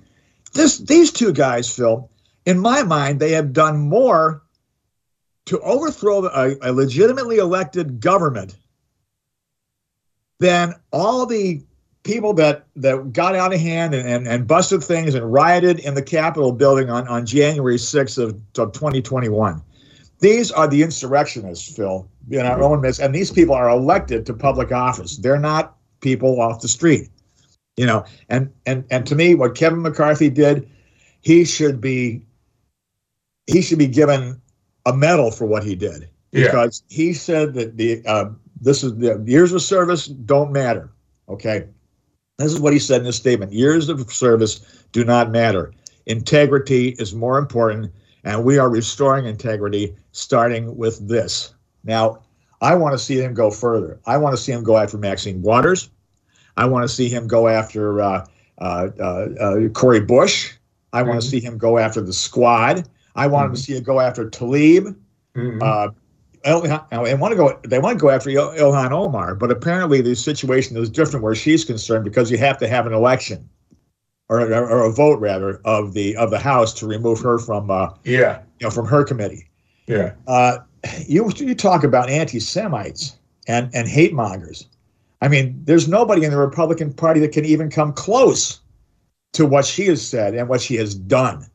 [0.53, 2.09] this these two guys, Phil,
[2.45, 4.43] in my mind, they have done more
[5.45, 8.55] to overthrow a, a legitimately elected government
[10.39, 11.61] than all the
[12.03, 15.95] people that that got out of hand and, and, and busted things and rioted in
[15.95, 18.29] the Capitol building on, on January 6th of,
[18.59, 19.61] of 2021.
[20.19, 22.99] These are the insurrectionists, Phil in our own midst.
[22.99, 25.17] And these people are elected to public office.
[25.17, 27.09] They're not people off the street.
[27.77, 30.69] You know, and and and to me, what Kevin McCarthy did,
[31.21, 32.23] he should be
[33.47, 34.39] he should be given
[34.85, 36.95] a medal for what he did because yeah.
[36.95, 38.25] he said that the uh,
[38.61, 40.91] this is the years of service don't matter.
[41.29, 41.67] Okay,
[42.37, 44.59] this is what he said in his statement: years of service
[44.91, 45.73] do not matter.
[46.05, 47.91] Integrity is more important,
[48.23, 51.53] and we are restoring integrity starting with this.
[51.83, 52.19] Now,
[52.61, 53.99] I want to see him go further.
[54.05, 55.89] I want to see him go after Maxine Waters.
[56.55, 58.25] I want to see him go after uh,
[58.59, 60.53] uh, uh, uh Cori Bush.
[60.93, 61.09] I mm-hmm.
[61.09, 62.87] want to see him go after the squad.
[63.15, 63.55] I want mm-hmm.
[63.55, 64.95] to see him go after Tlaib.
[65.35, 65.59] Mm-hmm.
[65.61, 65.89] Uh,
[66.43, 67.59] they want to go.
[67.63, 71.35] They want to go after Il- Ilhan Omar, but apparently the situation is different where
[71.35, 73.49] she's concerned because you have to have an election,
[74.27, 77.71] or, or, or a vote rather of the of the House to remove her from
[77.71, 79.49] uh, yeah you know from her committee.
[79.87, 80.13] Yeah.
[80.27, 80.59] Uh,
[81.05, 83.17] you you talk about anti-Semites
[83.47, 84.67] and and hate mongers.
[85.21, 88.59] I mean, there's nobody in the Republican Party that can even come close
[89.33, 91.45] to what she has said and what she has done,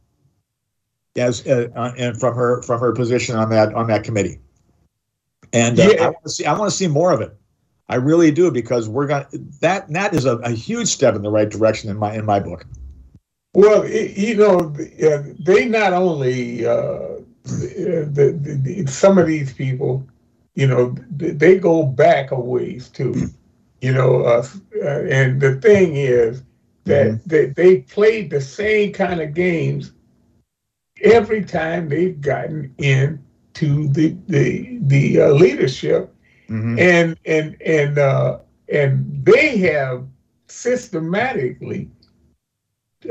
[1.17, 4.39] as uh, uh and from her from her position on that on that committee.
[5.53, 6.05] And uh, yeah.
[6.05, 7.37] I want to see I want to see more of it.
[7.91, 9.25] I really do because we're going
[9.61, 12.39] that that is a, a, huge step in the right direction in my in my
[12.39, 12.67] book.
[13.55, 14.61] Well, you know,
[15.39, 20.07] they not only uh, the, the, the, some of these people,
[20.55, 23.29] you know, they go back a ways too.
[23.81, 24.47] You know, uh,
[24.83, 26.43] uh, and the thing is
[26.85, 27.29] that mm-hmm.
[27.29, 29.93] they, they played the same kind of games
[31.03, 36.13] every time they've gotten into the the the uh, leadership,
[36.49, 36.79] mm-hmm.
[36.79, 38.39] and and and uh,
[38.73, 40.05] and they have
[40.49, 41.89] systematically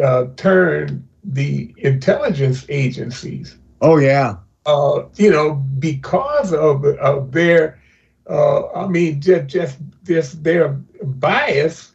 [0.03, 3.57] uh, turned the intelligence agencies.
[3.81, 4.37] Oh yeah.
[4.65, 7.79] Uh, you know, because of of their,
[8.29, 10.69] uh, I mean, just just just their
[11.03, 11.93] bias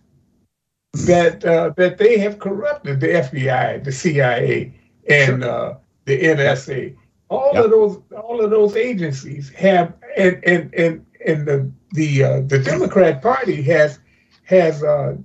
[1.07, 4.75] that uh, that they have corrupted the FBI, the CIA,
[5.09, 6.97] and uh, the NSA.
[7.29, 7.64] All yep.
[7.64, 12.59] of those, all of those agencies have, and and and and the the uh, the
[12.59, 13.99] Democrat Party has
[14.45, 15.16] has uh,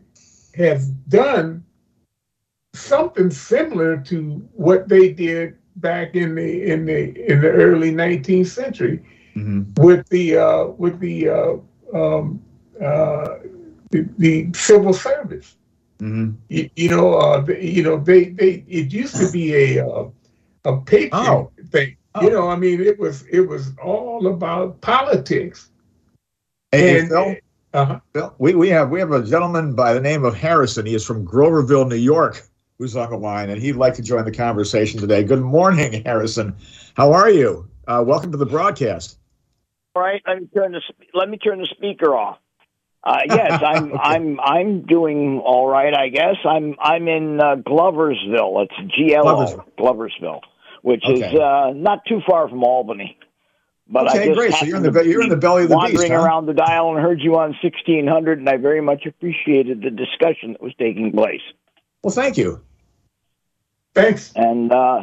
[0.56, 1.64] has done
[2.74, 8.48] something similar to what they did back in the in the in the early 19th
[8.48, 9.04] century
[9.36, 9.64] mm-hmm.
[9.82, 11.54] with the uh, with the uh,
[11.94, 12.42] um,
[12.84, 13.38] uh,
[13.92, 15.56] the, the, civil service.
[16.00, 16.36] Mm-hmm.
[16.50, 20.10] You, you, know, uh, you know, they they it used to be a uh,
[20.66, 21.52] a patriot oh.
[21.72, 21.98] thing.
[22.16, 22.22] Oh.
[22.22, 25.70] You know, I mean, it was it was all about politics.
[26.74, 27.36] And, Phil,
[27.74, 28.32] uh-huh.
[28.38, 30.86] We, we have we have a gentleman by the name of Harrison.
[30.86, 32.44] He is from Gloversville, New York,
[32.78, 35.24] who's on the line, and he'd like to join the conversation today.
[35.24, 36.56] Good morning, Harrison.
[36.96, 37.68] How are you?
[37.88, 39.18] Uh, welcome to the broadcast.
[39.96, 40.82] All right, let me turn the
[41.14, 42.38] let me turn the speaker off.
[43.04, 44.00] Uh, yes, I'm okay.
[44.00, 46.36] I'm I'm doing all right, I guess.
[46.46, 48.66] I'm I'm in uh, Gloversville.
[48.66, 50.42] It's G L O Gloversville,
[50.84, 51.34] which okay.
[51.34, 53.18] is uh, not too far from Albany.
[53.90, 54.54] But okay, I just great.
[54.54, 56.20] So you're in the you're in the belly of the wandering beast, huh?
[56.20, 60.52] around the dial and heard you on 1600, and I very much appreciated the discussion
[60.52, 61.42] that was taking place.
[62.04, 62.62] Well, thank you.
[63.98, 64.32] Thanks.
[64.36, 65.02] And uh,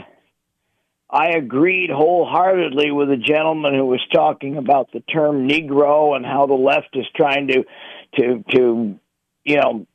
[1.11, 6.47] I agreed wholeheartedly with the gentleman who was talking about the term Negro and how
[6.47, 7.65] the left is trying to
[8.17, 8.99] to to
[9.45, 9.87] you know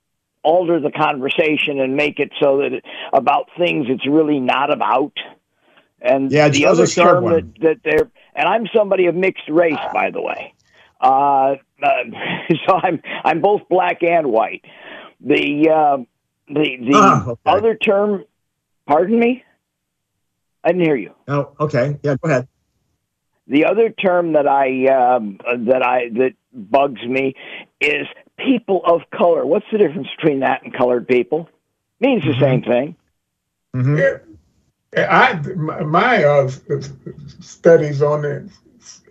[0.44, 5.14] alter the conversation and make it so that it, about things it's really not about.
[6.02, 10.12] And yeah, the other term that, that they're and I'm somebody of mixed race, by
[10.12, 10.54] the way.
[11.00, 12.04] Uh, uh,
[12.68, 14.64] so I'm I'm both black and white.
[15.22, 15.98] The uh,
[16.48, 17.42] the the ah, okay.
[17.46, 18.24] other term,
[18.90, 19.44] pardon me,
[20.64, 21.14] I didn't hear you.
[21.28, 22.48] Oh, okay, yeah, go ahead.
[23.48, 27.36] The other term that I um, that I that bugs me
[27.80, 29.46] is people of color.
[29.46, 31.50] What's the difference between that and colored people?
[32.00, 32.42] Means the mm-hmm.
[32.42, 32.96] same thing.
[33.76, 34.24] Mm-hmm.
[34.98, 35.34] I
[35.84, 36.50] my uh,
[37.40, 38.50] studies on it,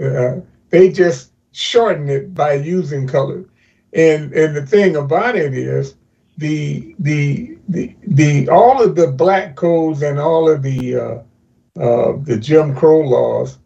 [0.00, 3.44] uh, they just shorten it by using color,
[3.92, 5.94] and and the thing about it is
[6.38, 12.16] the the the the all of the black codes and all of the uh, uh,
[12.22, 13.58] the Jim Crow laws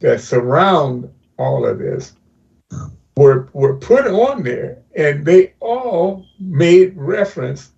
[0.00, 2.14] that surround all of this
[3.16, 7.72] were were put on there, and they all made reference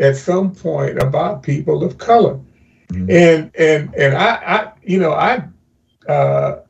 [0.00, 2.40] at some point about people of color.
[2.88, 3.10] Mm-hmm.
[3.10, 5.44] And and and I, I you know I
[6.10, 6.60] uh,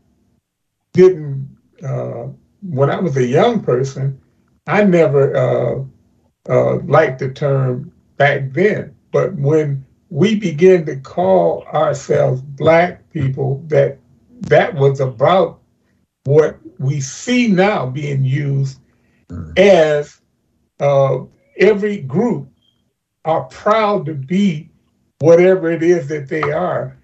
[0.92, 2.26] didn't uh,
[2.60, 4.20] when I was a young person
[4.66, 5.88] I never
[6.48, 13.62] uh, liked the term back then but when we began to call ourselves black people
[13.68, 13.98] that
[14.40, 15.60] that was about
[16.24, 18.78] what we see now being used
[19.28, 19.52] mm-hmm.
[19.56, 20.20] as
[20.80, 21.18] uh,
[21.58, 22.48] every group
[23.24, 24.70] are proud to be
[25.20, 26.96] whatever it is that they are,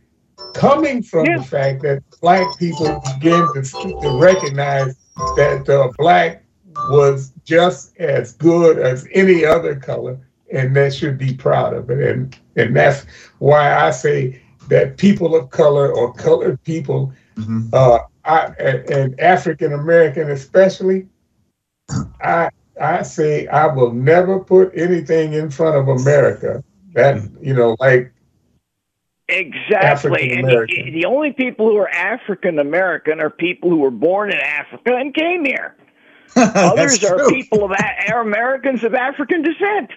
[0.54, 1.38] coming from yeah.
[1.38, 4.96] the fact that black people begin to, to recognize
[5.37, 6.43] that uh, black
[6.90, 10.18] was just as good as any other color,
[10.52, 12.00] and that should be proud of it.
[12.00, 13.06] And and that's
[13.38, 17.68] why I say that people of color or colored people, mm-hmm.
[17.72, 18.46] uh, I,
[18.90, 21.06] and African American especially,
[22.22, 27.76] I I say I will never put anything in front of America that you know,
[27.80, 28.14] like
[29.28, 30.32] Exactly.
[30.32, 34.38] And the, the only people who are African American are people who were born in
[34.38, 35.76] Africa and came here.
[36.37, 39.90] Others are people of are Americans of African descent.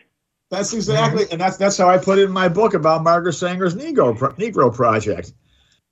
[0.50, 3.76] That's exactly, and that's that's how I put it in my book about Margaret Sanger's
[3.76, 5.34] Negro Negro Project.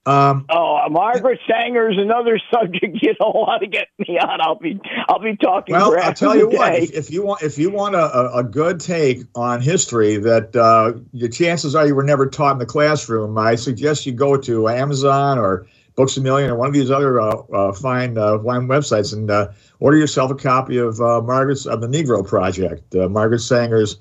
[0.08, 4.40] Um, oh, Margaret Sanger is another subject you don't want to get me on.
[4.40, 4.80] I'll be
[5.10, 5.74] I'll be talking.
[5.74, 6.76] Well, I'll tell you what.
[6.76, 10.94] If, if, you want if you want a, a good take on history that uh,
[11.12, 14.70] your chances are you were never taught in the classroom, I suggest you go to
[14.70, 15.66] Amazon or
[15.96, 19.32] Books a Million or one of these other uh, uh, fine uh, fine websites and
[19.32, 19.48] uh,
[19.80, 23.98] order yourself a copy of uh, Margaret's of the Negro Project, Margaret Sanger's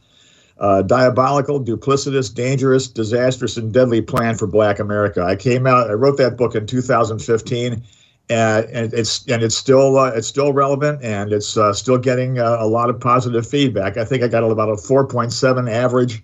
[0.59, 5.23] uh, diabolical, duplicitous, dangerous, disastrous, and deadly plan for Black America.
[5.23, 5.91] I came out.
[5.91, 7.83] I wrote that book in 2015,
[8.31, 12.39] and, and it's and it's still uh, it's still relevant, and it's uh, still getting
[12.39, 13.97] uh, a lot of positive feedback.
[13.97, 16.23] I think I got about a 4.7 average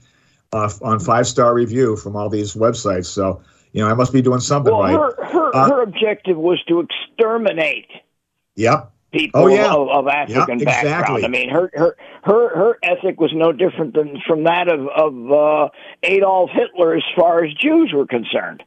[0.52, 3.06] uh, on five star review from all these websites.
[3.06, 3.42] So
[3.72, 4.92] you know, I must be doing something well, right.
[4.92, 7.88] Her her, uh, her objective was to exterminate.
[8.56, 8.90] Yep.
[9.12, 9.72] people Oh, yeah.
[9.74, 10.86] of, of African background.
[11.18, 11.24] exactly.
[11.24, 15.32] I mean, her her her her ethic was no different than from that of of
[15.32, 15.68] uh,
[16.02, 18.62] Adolf Hitler as far as Jews were concerned.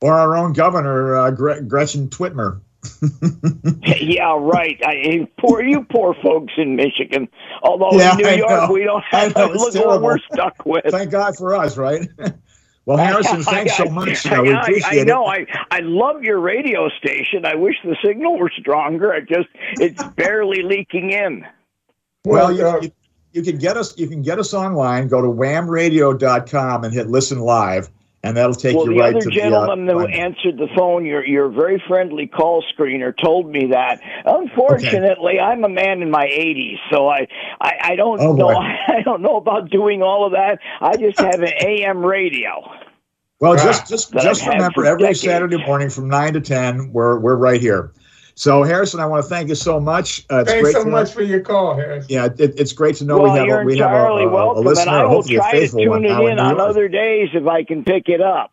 [0.00, 2.60] Or our own governor, uh, Gre- Gretchen Whitmer.
[4.00, 4.78] yeah, right.
[4.84, 7.28] I, poor you, poor folks in Michigan.
[7.62, 8.72] Although Yeah, in New I York know.
[8.72, 10.84] we don't have know, to look what we're stuck with.
[10.88, 12.06] Thank God for us, right?
[12.86, 14.24] well, Harrison, thanks so much.
[14.24, 15.28] You know, we I, appreciate I know.
[15.32, 15.48] it.
[15.50, 17.44] I I love your radio station.
[17.44, 19.12] I wish the signal were stronger.
[19.12, 19.48] I just
[19.80, 21.44] it's barely leaking in.
[22.24, 22.92] Well, you, uh, you,
[23.32, 23.98] you can get us.
[23.98, 25.08] You can get us online.
[25.08, 27.90] Go to whamradio.com and hit listen live,
[28.26, 29.92] and that'll take well, you the right other to gentleman the.
[29.96, 34.00] Uh, who answered the phone, your your very friendly call screener, told me that.
[34.24, 37.26] Unfortunately, I'm a man in my 80s, so I
[37.60, 38.54] I, I don't Oh, know boy.
[38.88, 40.58] I don't know about doing all of that.
[40.80, 42.50] I just have an AM radio.
[43.40, 45.20] well, just just just remember, every decades.
[45.20, 47.92] Saturday morning from nine to ten, we're we're right here.
[48.38, 50.26] So, Harrison, I want to thank you so much.
[50.30, 52.06] Uh, it's Thanks great so to much for your call, Harrison.
[52.10, 54.24] Yeah, it, it's great to know well, we have you're a, we have a, entirely
[54.24, 56.26] a, a listener, and I will hopefully a try to faithful one tune it now
[56.26, 58.52] in on other days if I can pick it up.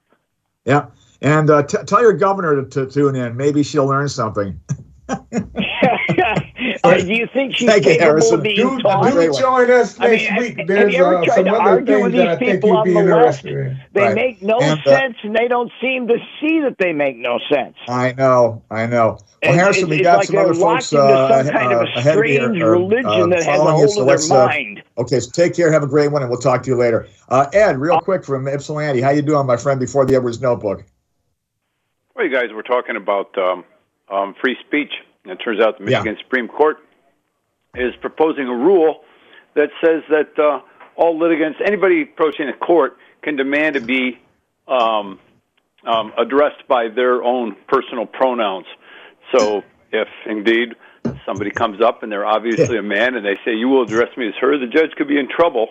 [0.63, 0.85] Yeah,
[1.21, 3.35] and uh, t- tell your governor to, to tune in.
[3.35, 4.57] Maybe she'll learn something.
[6.83, 8.35] Uh, do you think she's Thank capable Harrison.
[8.35, 9.11] of being Do, taught?
[9.13, 10.57] Do join us I mean, next have- week.
[10.57, 12.87] have There's you ever uh, tried to argue with things that I these people on
[12.87, 13.45] the left?
[13.45, 13.79] interested in.
[13.93, 14.15] They Right.
[14.15, 17.39] make no And, uh, sense, and they don't seem to see that they make no
[17.51, 17.75] sense.
[17.87, 19.17] I know, I know.
[19.17, 21.79] Well, It's- Harrison, it's- we got like some other folks locked uh, some kind of
[21.81, 24.07] uh, a ahead of you, strange uh, religion uh, that has a hold so of
[24.07, 24.83] their let's, uh, mind.
[24.97, 27.07] Okay, so take care, have a great one, and we'll talk to you later.
[27.29, 29.79] Uh, Ed, real quick from Ypsilanti, how you doing, my friend?
[29.79, 30.83] Before the Edwards Notebook.
[32.15, 33.63] Well, you guys were talking about um,
[34.09, 34.91] um, free speech.
[35.25, 35.99] It turns out the Yeah.
[35.99, 36.77] Michigan Supreme Court
[37.75, 39.01] is proposing a rule
[39.55, 40.59] that says that uh,
[40.95, 44.19] all litigants, anybody approaching a court, can demand to be
[44.67, 45.19] um,
[45.85, 48.65] um, addressed by their own personal pronouns.
[49.33, 50.75] So, if indeed
[51.25, 54.27] somebody comes up and they're obviously a man and they say, "You will address me
[54.27, 55.67] as her," the judge could be in trouble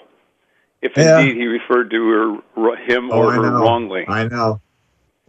[0.81, 1.21] if Yeah.
[1.21, 3.63] indeed he referred to her, him Oh, or I her know.
[3.63, 4.05] wrongly.
[4.09, 4.61] I know.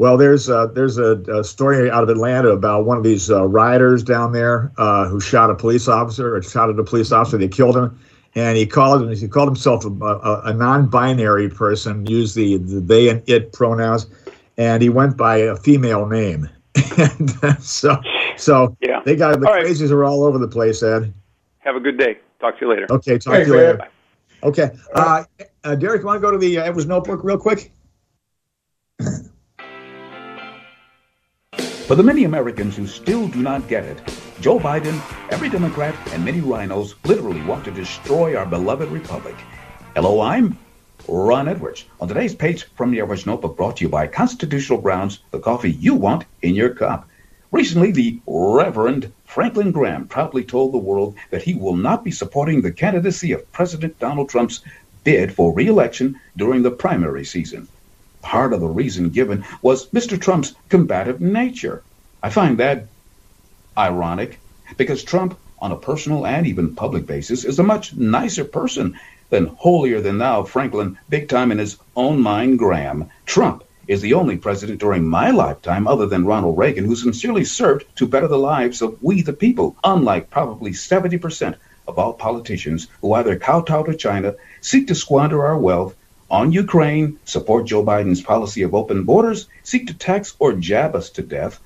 [0.03, 3.47] Well, there's a, there's a, a story out of Atlanta about one of these uh,
[3.47, 7.37] rioters down there uh, who shot a police officer or shot at a police officer.
[7.37, 7.97] They killed him,
[8.35, 12.81] and he called him, he called himself a, a, a non-binary person, used the, the
[12.81, 14.07] they and it pronouns,
[14.57, 16.49] and he went by a female name.
[16.97, 17.95] and uh, so
[18.35, 18.99] so Yeah.
[19.05, 19.65] they got the All right.
[19.65, 21.13] crazies are all over the place, Ed.
[21.59, 22.17] Have a good day.
[22.41, 22.87] Talk to you later.
[22.89, 23.81] Okay, talk Thanks, to you later.
[23.81, 23.89] Ed.
[24.43, 25.23] Okay, uh,
[25.63, 27.71] uh, Derek, you want to go to the uh, Edwards Notebook real quick?
[31.93, 34.01] For the many Americans who still do not get it,
[34.41, 39.35] Joe Biden, every Democrat, and many RINOs literally want to destroy our beloved republic.
[39.93, 40.57] Hello, I'm
[41.07, 41.85] Ron Edwards.
[42.01, 45.73] On today's page from the Edwards Notebook, brought to you by Constitutional Grounds, the coffee
[45.73, 47.07] you want in your cup.
[47.51, 52.63] Recently, the Reverend Franklin Graham proudly told the world that he will not be supporting
[52.63, 54.61] the candidacy of President Donald Trump's
[55.03, 57.67] bid for re-election during the primary season.
[58.23, 60.19] Part of the reason given was Mr.
[60.19, 61.83] Trump's combative nature.
[62.23, 62.87] I find that
[63.77, 64.39] ironic
[64.77, 68.97] because Trump, on a personal and even public basis, is a much nicer person
[69.29, 73.09] than holier than thou Franklin, big time in his own mind Graham.
[73.25, 77.85] Trump is the only president during my lifetime, other than Ronald Reagan, who sincerely served
[77.97, 81.55] to better the lives of we the people, unlike probably 70%
[81.87, 85.95] of all politicians who either kowtow to China, seek to squander our wealth,
[86.33, 91.11] on Ukraine, support Joe Biden's policy of open borders, seek to tax or jab us
[91.11, 91.59] to death,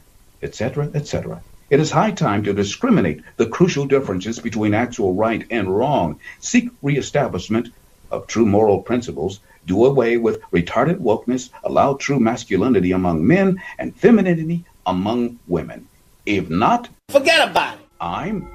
[0.44, 1.42] etc., etc.
[1.70, 6.70] It is high time to discriminate the crucial differences between actual right and wrong, seek
[6.82, 7.70] reestablishment
[8.12, 13.96] of true moral principles, do away with retarded wokeness, allow true masculinity among men and
[13.96, 15.88] femininity among women.
[16.26, 17.86] If not, Forget about it.
[18.02, 18.46] I'm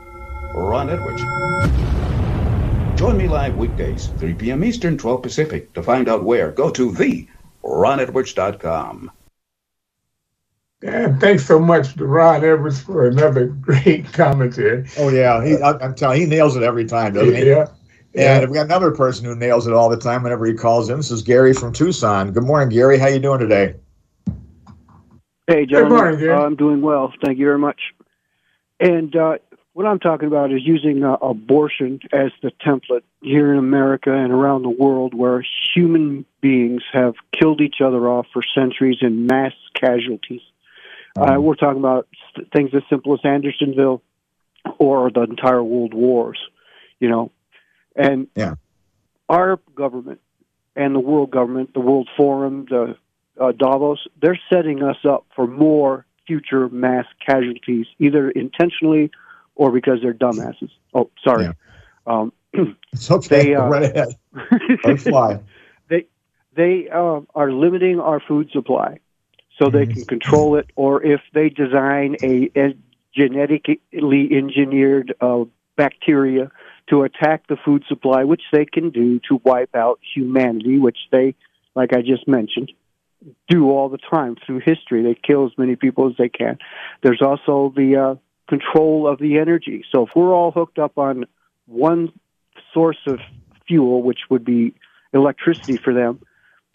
[0.55, 1.23] Ron Edwards.
[3.03, 4.63] Join me live weekdays, 3 p.m.
[4.63, 5.75] Eastern, 12 Pacific.
[5.75, 7.27] To find out where, go to the
[7.65, 9.11] ronedwards.com.
[10.83, 14.89] And thanks so much to Ron Edwards for another great commentary.
[14.97, 17.49] Oh yeah, he, I, I'm telling you, he nails it every time, doesn't he?
[17.49, 17.67] Yeah.
[18.15, 20.99] And we got another person who nails it all the time whenever he calls in.
[20.99, 22.31] This is Gary from Tucson.
[22.31, 22.99] Good morning, Gary.
[22.99, 23.75] How you doing today?
[25.49, 25.97] Hey, gentlemen.
[25.97, 26.35] morning, Gary.
[26.35, 27.13] Uh, I'm doing well.
[27.21, 27.81] Thank you very much.
[28.79, 29.39] And uh,
[29.75, 34.33] what I'm talking about is using uh, abortion as the template here in America and
[34.33, 35.45] around the world where
[35.75, 40.43] human beings have killed each other off for centuries in mass casualties.
[41.17, 42.09] Uh, we're talking about
[42.55, 44.03] things as simple as Andersonville
[44.79, 46.39] or the entire world wars,
[47.01, 47.31] you know.
[47.95, 48.55] And Yeah.
[49.29, 50.21] our government
[50.75, 52.97] and the world government, the World Forum, the
[53.39, 59.11] uh, Davos, they're setting us up for more future mass casualties, either intentionally
[59.55, 60.71] or because they're dumbasses.
[60.95, 61.49] Oh, sorry.
[62.07, 62.33] Um,
[62.93, 63.45] it's okay.
[63.45, 64.99] They, uh, right ahead.
[65.01, 65.41] Fly.
[65.89, 66.07] they
[66.55, 68.99] they uh, are limiting our food supply
[69.59, 72.75] so they can control it, or if they design a, a
[73.15, 73.81] genetically
[74.33, 75.45] engineered uh,
[75.77, 76.51] bacteria
[76.89, 81.35] to attack the food supply, which they can do to wipe out humanity, which they,
[81.75, 82.73] like I just mentioned,
[83.49, 85.03] do all the time through history.
[85.03, 86.59] They kill as many people as they can.
[87.03, 88.15] There's also the uh,
[88.49, 89.85] control of the energy.
[89.93, 91.25] So if we're all hooked up on
[91.67, 92.13] one
[92.75, 93.19] source of
[93.67, 94.75] fuel, which would be
[95.13, 96.21] electricity for them,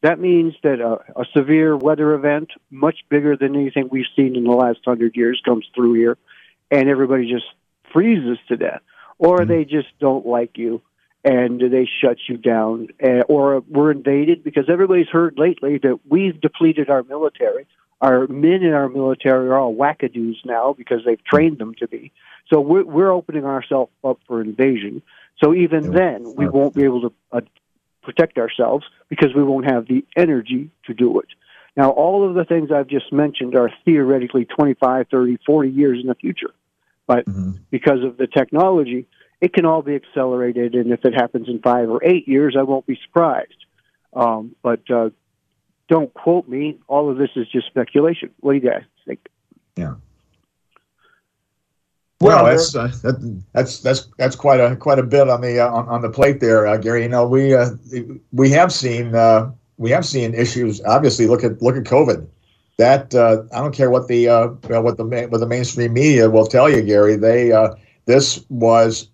[0.03, 4.43] that means that a, a severe weather event, much bigger than anything we've seen in
[4.43, 6.17] the last hundred years, comes through here,
[6.69, 7.45] and everybody just
[7.91, 8.81] freezes to death,
[9.17, 10.81] or they just don't like you
[11.23, 16.39] and they shut you down, uh, or we're invaded because everybody's heard lately that we've
[16.39, 17.67] depleted our military.
[18.01, 22.11] Our men in our military are all wackadoos now because they've trained them to be.
[22.51, 25.01] So we're, we're opening ourselves up for invasion.
[25.43, 27.41] So even then, we won't be able to uh,
[28.03, 31.27] protect ourselves because we won't have the energy to do it.
[31.75, 36.07] Now, all of the things I've just mentioned are theoretically 25, 30, 40 years in
[36.07, 36.53] the future.
[37.05, 37.25] But
[37.69, 39.07] because of the technology,
[39.41, 40.73] it can all be accelerated.
[40.73, 43.65] And if it happens in five or eight years, I won't be surprised.
[44.13, 45.09] Um, but uh,
[45.87, 46.79] don't quote me.
[46.87, 48.29] All of this is just speculation.
[48.39, 49.27] What do you guys think?
[49.75, 49.95] Yeah.
[52.19, 55.69] Well, that's uh, that, that's that's that's quite a quite a bit on the uh,
[55.69, 57.03] on, on the plate there, uh, Gary.
[57.03, 57.69] You know, we uh,
[58.31, 60.81] we have seen uh, we have seen issues.
[60.83, 62.27] Obviously, look at look at COVID.
[62.79, 64.47] That uh, I don't care what the uh,
[64.81, 67.17] what the what the mainstream media will tell you, Gary.
[67.17, 67.75] They uh,
[68.05, 69.09] this was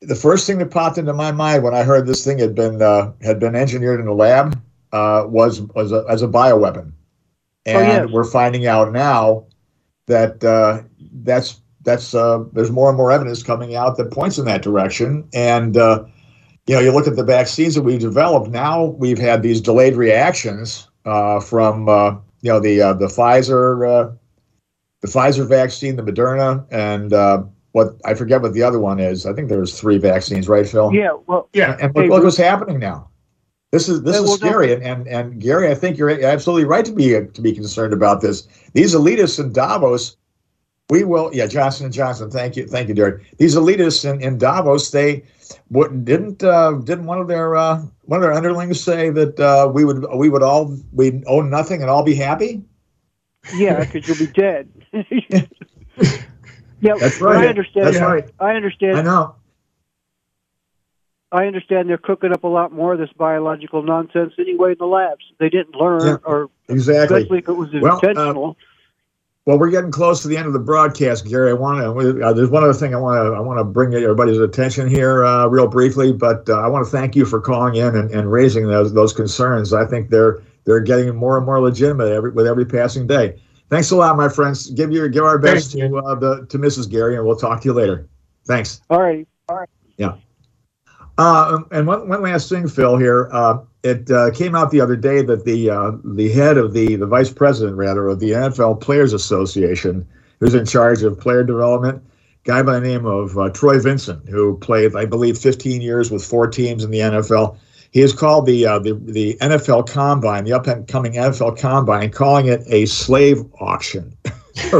[0.00, 2.80] the first thing that popped into my mind when I heard this thing had been
[2.80, 4.58] uh, had been engineered in a lab
[4.92, 6.92] uh, was was a, as a bioweapon,
[7.66, 8.08] and Oh, yes.
[8.10, 9.46] we're finding out now
[10.06, 10.82] that uh,
[11.22, 15.28] that's that's uh, there's more and more evidence coming out that points in that direction.
[15.34, 16.04] And uh,
[16.66, 18.50] you know, you look at the vaccines that we've developed.
[18.50, 22.12] Now we've had these delayed reactions uh, from uh,
[22.42, 24.12] you know the uh, the Pfizer uh,
[25.00, 29.26] the Pfizer vaccine, the Moderna, and uh, what I forget what the other one is.
[29.26, 30.92] I think there's three vaccines, right, Phil?
[30.94, 33.08] Yeah, well, Yeah, and look, look what's happening now.
[33.72, 36.92] This is this is scary, and, and and Gary, I think you're absolutely right to
[36.92, 38.46] be to be concerned about this.
[38.74, 40.14] These elitists in Davos,
[40.90, 41.30] we will.
[41.32, 42.30] Yeah, Johnson and Johnson.
[42.30, 43.34] Thank you, thank you, Derek.
[43.38, 45.24] These elitists in, in Davos, they
[45.68, 49.72] what didn't uh, didn't one of their uh, one of their underlings say that uh,
[49.72, 52.62] we would we would all we own nothing and all be happy?
[53.54, 54.68] Yeah, because you'll be dead.
[56.82, 57.46] yeah, That's right.
[57.46, 57.86] I understand.
[57.86, 58.30] That's right.
[58.38, 58.98] I understand.
[58.98, 59.36] I know.
[61.32, 64.86] I understand they're cooking up a lot more of this biological nonsense anyway in the
[64.86, 65.24] labs.
[65.38, 67.22] They didn't learn, Yeah, or exactly.
[67.22, 68.56] especially if it was Well, uh, intentional.
[69.44, 71.50] Well, we're getting close to the end of the broadcast, Gary.
[71.50, 72.24] I want to.
[72.24, 73.34] Uh, there's one other thing I want to.
[73.34, 76.12] I want to bring everybody's attention here, uh, real briefly.
[76.12, 79.12] But uh, I want to thank you for calling in and, and raising those those
[79.12, 79.72] concerns.
[79.72, 83.40] I think they're they're getting more and more legitimate every, with every passing day.
[83.68, 84.70] Thanks a lot, my friends.
[84.70, 86.88] Give your give our best to uh, the to Mrs.
[86.88, 88.06] Gary, and we'll talk to you later.
[88.46, 88.80] Thanks.
[88.90, 89.26] All right.
[89.48, 89.68] All right.
[89.96, 90.16] Yeah.
[91.22, 92.96] Uh, and one, one last thing, Phil.
[92.96, 96.72] Here, uh, it uh, came out the other day that the uh, the head of
[96.72, 100.04] the the vice president, rather, of the NFL Players Association,
[100.40, 102.02] who's in charge of player development,
[102.42, 106.24] guy by the name of uh, Troy Vincent, who played, I believe, 15 years with
[106.24, 107.56] four teams in the NFL.
[107.92, 112.62] He has called the uh, the the NFL Combine, the upcoming NFL Combine, calling it
[112.66, 114.12] a slave auction.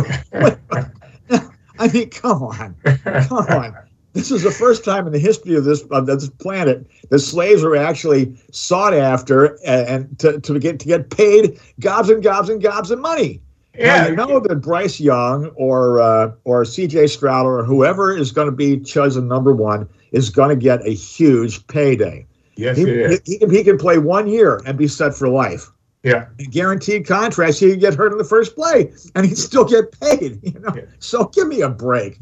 [1.79, 2.75] I mean, come on,
[3.05, 3.77] come on.
[4.13, 7.65] This is the first time in the history of this of this planet that slaves
[7.65, 12.49] are actually sought after and, and to, to get to get paid gobs and gobs
[12.49, 13.41] and gobs of money.
[13.75, 17.07] Yeah, you know that Bryce Young or uh, or C.J.
[17.07, 20.91] Stroud or whoever is going to be chosen number one is going to get a
[20.91, 22.27] huge payday.
[22.57, 25.71] Yes, he, he, he can, he can play one year and be set for life.
[26.03, 26.27] Yeah.
[26.51, 27.61] Guaranteed contracts.
[27.61, 30.41] He can get hurt in the first play and he'd still get paid.
[30.43, 32.19] You know, so give me a break.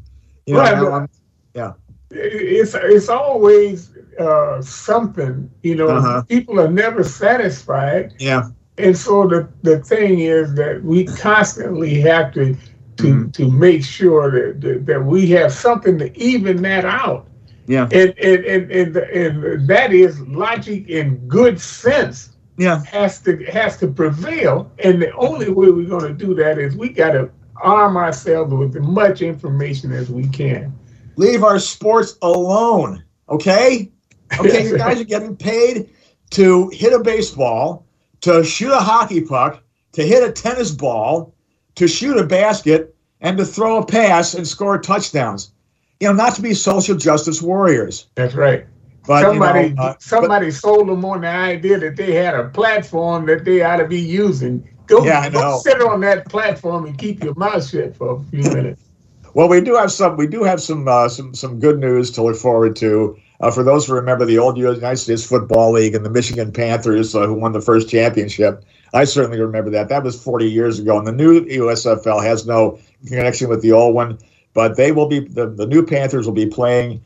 [0.46, 1.08] You know,
[1.54, 1.76] Right, now but- I'm-
[2.12, 2.16] yeah.
[2.22, 5.48] It's it's always uh, something.
[5.62, 6.22] You know, Uh-huh.
[6.28, 8.14] people are never satisfied.
[8.18, 8.48] Yeah.
[8.78, 12.54] And so the, the thing is that we constantly have to
[12.96, 13.30] to, Mm-hmm.
[13.30, 17.28] to make sure that, that that we have something to even that out.
[17.66, 17.84] Yeah.
[17.92, 22.82] And and, and, and, and that is logic and good sense yeah.
[22.84, 24.70] has to has to prevail.
[24.82, 27.30] And the only way we're gonna do that is we gotta
[27.62, 30.74] arm ourselves with as much information as we can.
[31.20, 33.04] Leave our sports alone.
[33.28, 33.92] Okay?
[34.38, 35.90] Okay, you guys are getting paid
[36.30, 37.84] to hit a baseball,
[38.20, 41.34] to shoot a hockey puck, to hit a tennis ball,
[41.74, 45.50] to shoot a basket, and to throw a pass and score touchdowns.
[45.98, 48.06] You know, not to be social justice warriors.
[48.14, 48.66] That's right.
[49.04, 52.36] But somebody you know, uh, somebody but, sold them on the idea that they had
[52.36, 54.62] a platform that they ought to be using.
[54.86, 58.44] Go, yeah, go sit on that platform and keep your mouth shut for a few
[58.54, 58.89] minutes.
[59.34, 60.16] Well, we do have some.
[60.16, 63.16] We do have some uh, some some good news to look forward to.
[63.40, 67.14] Uh, for those who remember the old United States Football League and the Michigan Panthers,
[67.14, 69.88] uh, who won the first championship, I certainly remember that.
[69.88, 73.94] That was 40 years ago, and the new USFL has no connection with the old
[73.94, 74.18] one.
[74.52, 77.02] But they will be the, the new Panthers will be playing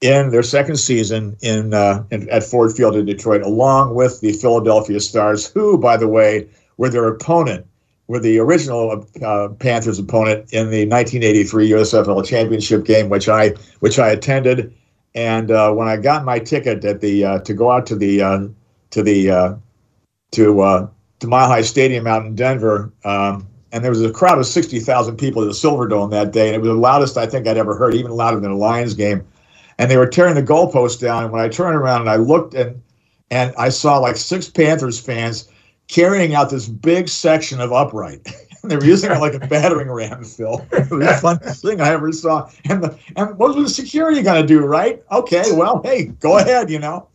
[0.00, 4.32] in their second season in, uh, in at Ford Field in Detroit, along with the
[4.32, 7.66] Philadelphia Stars, who, by the way, were their opponent
[8.08, 13.50] were the original uh, Panthers opponent in the 1983 USFL championship game, which I
[13.80, 14.74] which I attended.
[15.14, 18.22] And uh, when I got my ticket at the uh, to go out to the
[18.22, 18.48] uh,
[18.90, 19.54] to the uh,
[20.32, 20.88] to uh,
[21.20, 25.16] to Mile High Stadium out in Denver, um, and there was a crowd of 60,000
[25.16, 27.76] people at the Silverdome that day, and it was the loudest I think I'd ever
[27.76, 29.26] heard, even louder than a Lions game.
[29.78, 31.24] And they were tearing the goalposts down.
[31.24, 32.80] And when I turned around and I looked and
[33.30, 35.48] and I saw like six Panthers fans
[35.88, 38.26] carrying out this big section of upright.
[38.64, 40.64] they were using it like a battering ram, Phil.
[40.72, 42.50] It was the funniest thing I ever saw.
[42.66, 45.02] And the and what was the security going to do, right?
[45.10, 47.08] Okay, well, hey, go ahead, you know.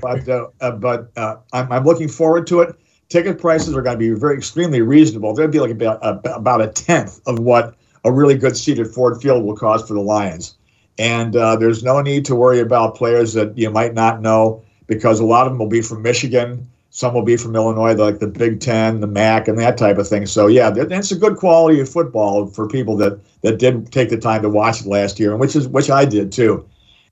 [0.00, 2.74] but uh, uh, but uh, I'm, I'm looking forward to it.
[3.10, 5.34] Ticket prices are going to be very extremely reasonable.
[5.34, 9.20] They'll be like about, about a tenth of what a really good seat at Ford
[9.20, 10.56] Field will cost for the Lions.
[10.98, 15.20] And uh, there's no need to worry about players that you might not know because
[15.20, 18.28] a lot of them will be from Michigan some will be from Illinois, like the
[18.28, 20.26] Big Ten, the MAC, and that type of thing.
[20.26, 24.16] So yeah, it's a good quality of football for people that that did take the
[24.16, 26.64] time to watch it last year, and which is which I did too.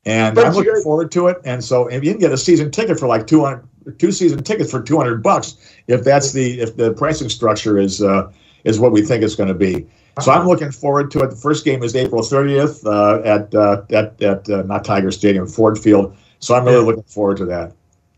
[0.04, 1.38] And but I'm looking forward to it.
[1.44, 4.70] And so if you can get a season ticket for like 200, two season tickets
[4.70, 5.56] for 200 bucks,
[5.88, 8.30] if that's the if the pricing structure is uh,
[8.62, 9.84] is what we think it's going to be.
[10.20, 11.30] So I'm looking forward to it.
[11.30, 15.48] The first game is April 30th uh, at uh, at at uh, not Tiger Stadium,
[15.48, 16.16] Ford Field.
[16.38, 17.72] So I'm really looking forward to that.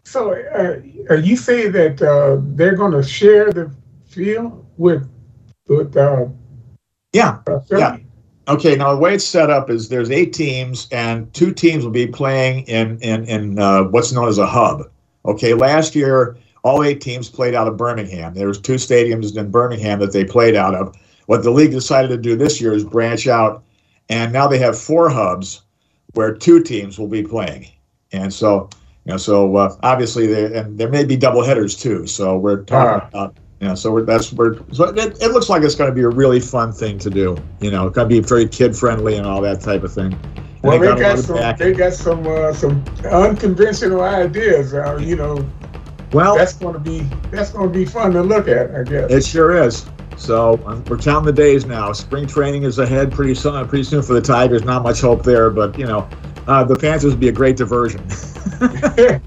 [0.04, 0.80] So, uh,
[1.12, 3.70] are you saying that uh, they're going to share the
[4.06, 5.08] field with
[5.66, 5.96] with?
[5.96, 6.26] Uh,
[7.12, 7.38] yeah,
[7.70, 7.96] yeah.
[8.46, 8.76] Okay.
[8.76, 12.06] Now the way it's set up is there's eight teams, and two teams will be
[12.06, 14.82] playing in in in uh, what's known as a hub.
[15.24, 15.54] Okay.
[15.54, 18.34] Last year, all eight teams played out of Birmingham.
[18.34, 20.94] There was two stadiums in Birmingham that they played out of.
[21.26, 23.64] What the league decided to do this year is branch out,
[24.10, 25.62] and now they have four hubs
[26.12, 27.68] where two teams will be playing,
[28.12, 28.68] and so
[29.04, 32.06] you know, so uh, obviously there and there may be double headers too.
[32.06, 35.48] So we're talking uh, about you know, so we're, that's we're so it, it looks
[35.48, 37.36] like it's going to be a really fun thing to do.
[37.60, 40.18] You know, it's going to be very kid friendly and all that type of thing.
[40.62, 44.72] Well, they, got, they got some they got some uh, some unconventional ideas.
[44.72, 45.46] Uh, you know,
[46.12, 47.00] well, that's going to be
[47.30, 48.74] that's going to be fun to look at.
[48.74, 49.86] I guess it sure is.
[50.16, 51.92] So um, we're counting the days now.
[51.92, 53.66] Spring training is ahead pretty soon.
[53.68, 54.64] Pretty soon for the Tigers.
[54.64, 56.08] Not much hope there, but you know,
[56.46, 58.04] uh, the Panthers would be a great diversion.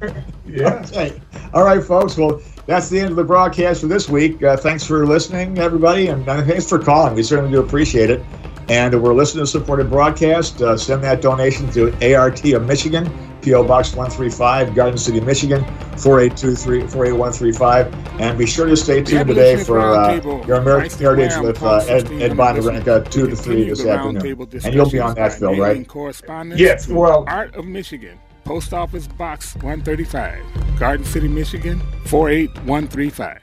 [0.45, 0.81] yeah.
[0.85, 1.19] Okay.
[1.53, 2.17] All right, folks.
[2.17, 4.43] Well, that's the end of the broadcast for this week.
[4.43, 7.15] Uh, thanks for listening, everybody, and uh, thanks for calling.
[7.15, 8.23] We certainly do appreciate it.
[8.69, 10.61] And we're listening to supported broadcast.
[10.61, 13.05] Uh, send that donation to ART of Michigan,
[13.47, 13.63] P.O.
[13.63, 15.63] Box 135, Garden City, Michigan,
[15.95, 18.19] 482-48135.
[18.19, 22.11] And be sure to stay tuned today for uh, your American Heritage with uh, Ed,
[22.21, 24.37] Ed Bondarenka, 2 to 3 this afternoon.
[24.65, 25.87] And you'll be on that, Phil, right?
[26.57, 27.23] Yes, well.
[27.29, 30.43] Art of Michigan, Post Office Box 135,
[30.77, 33.41] Garden City, Michigan, 48135.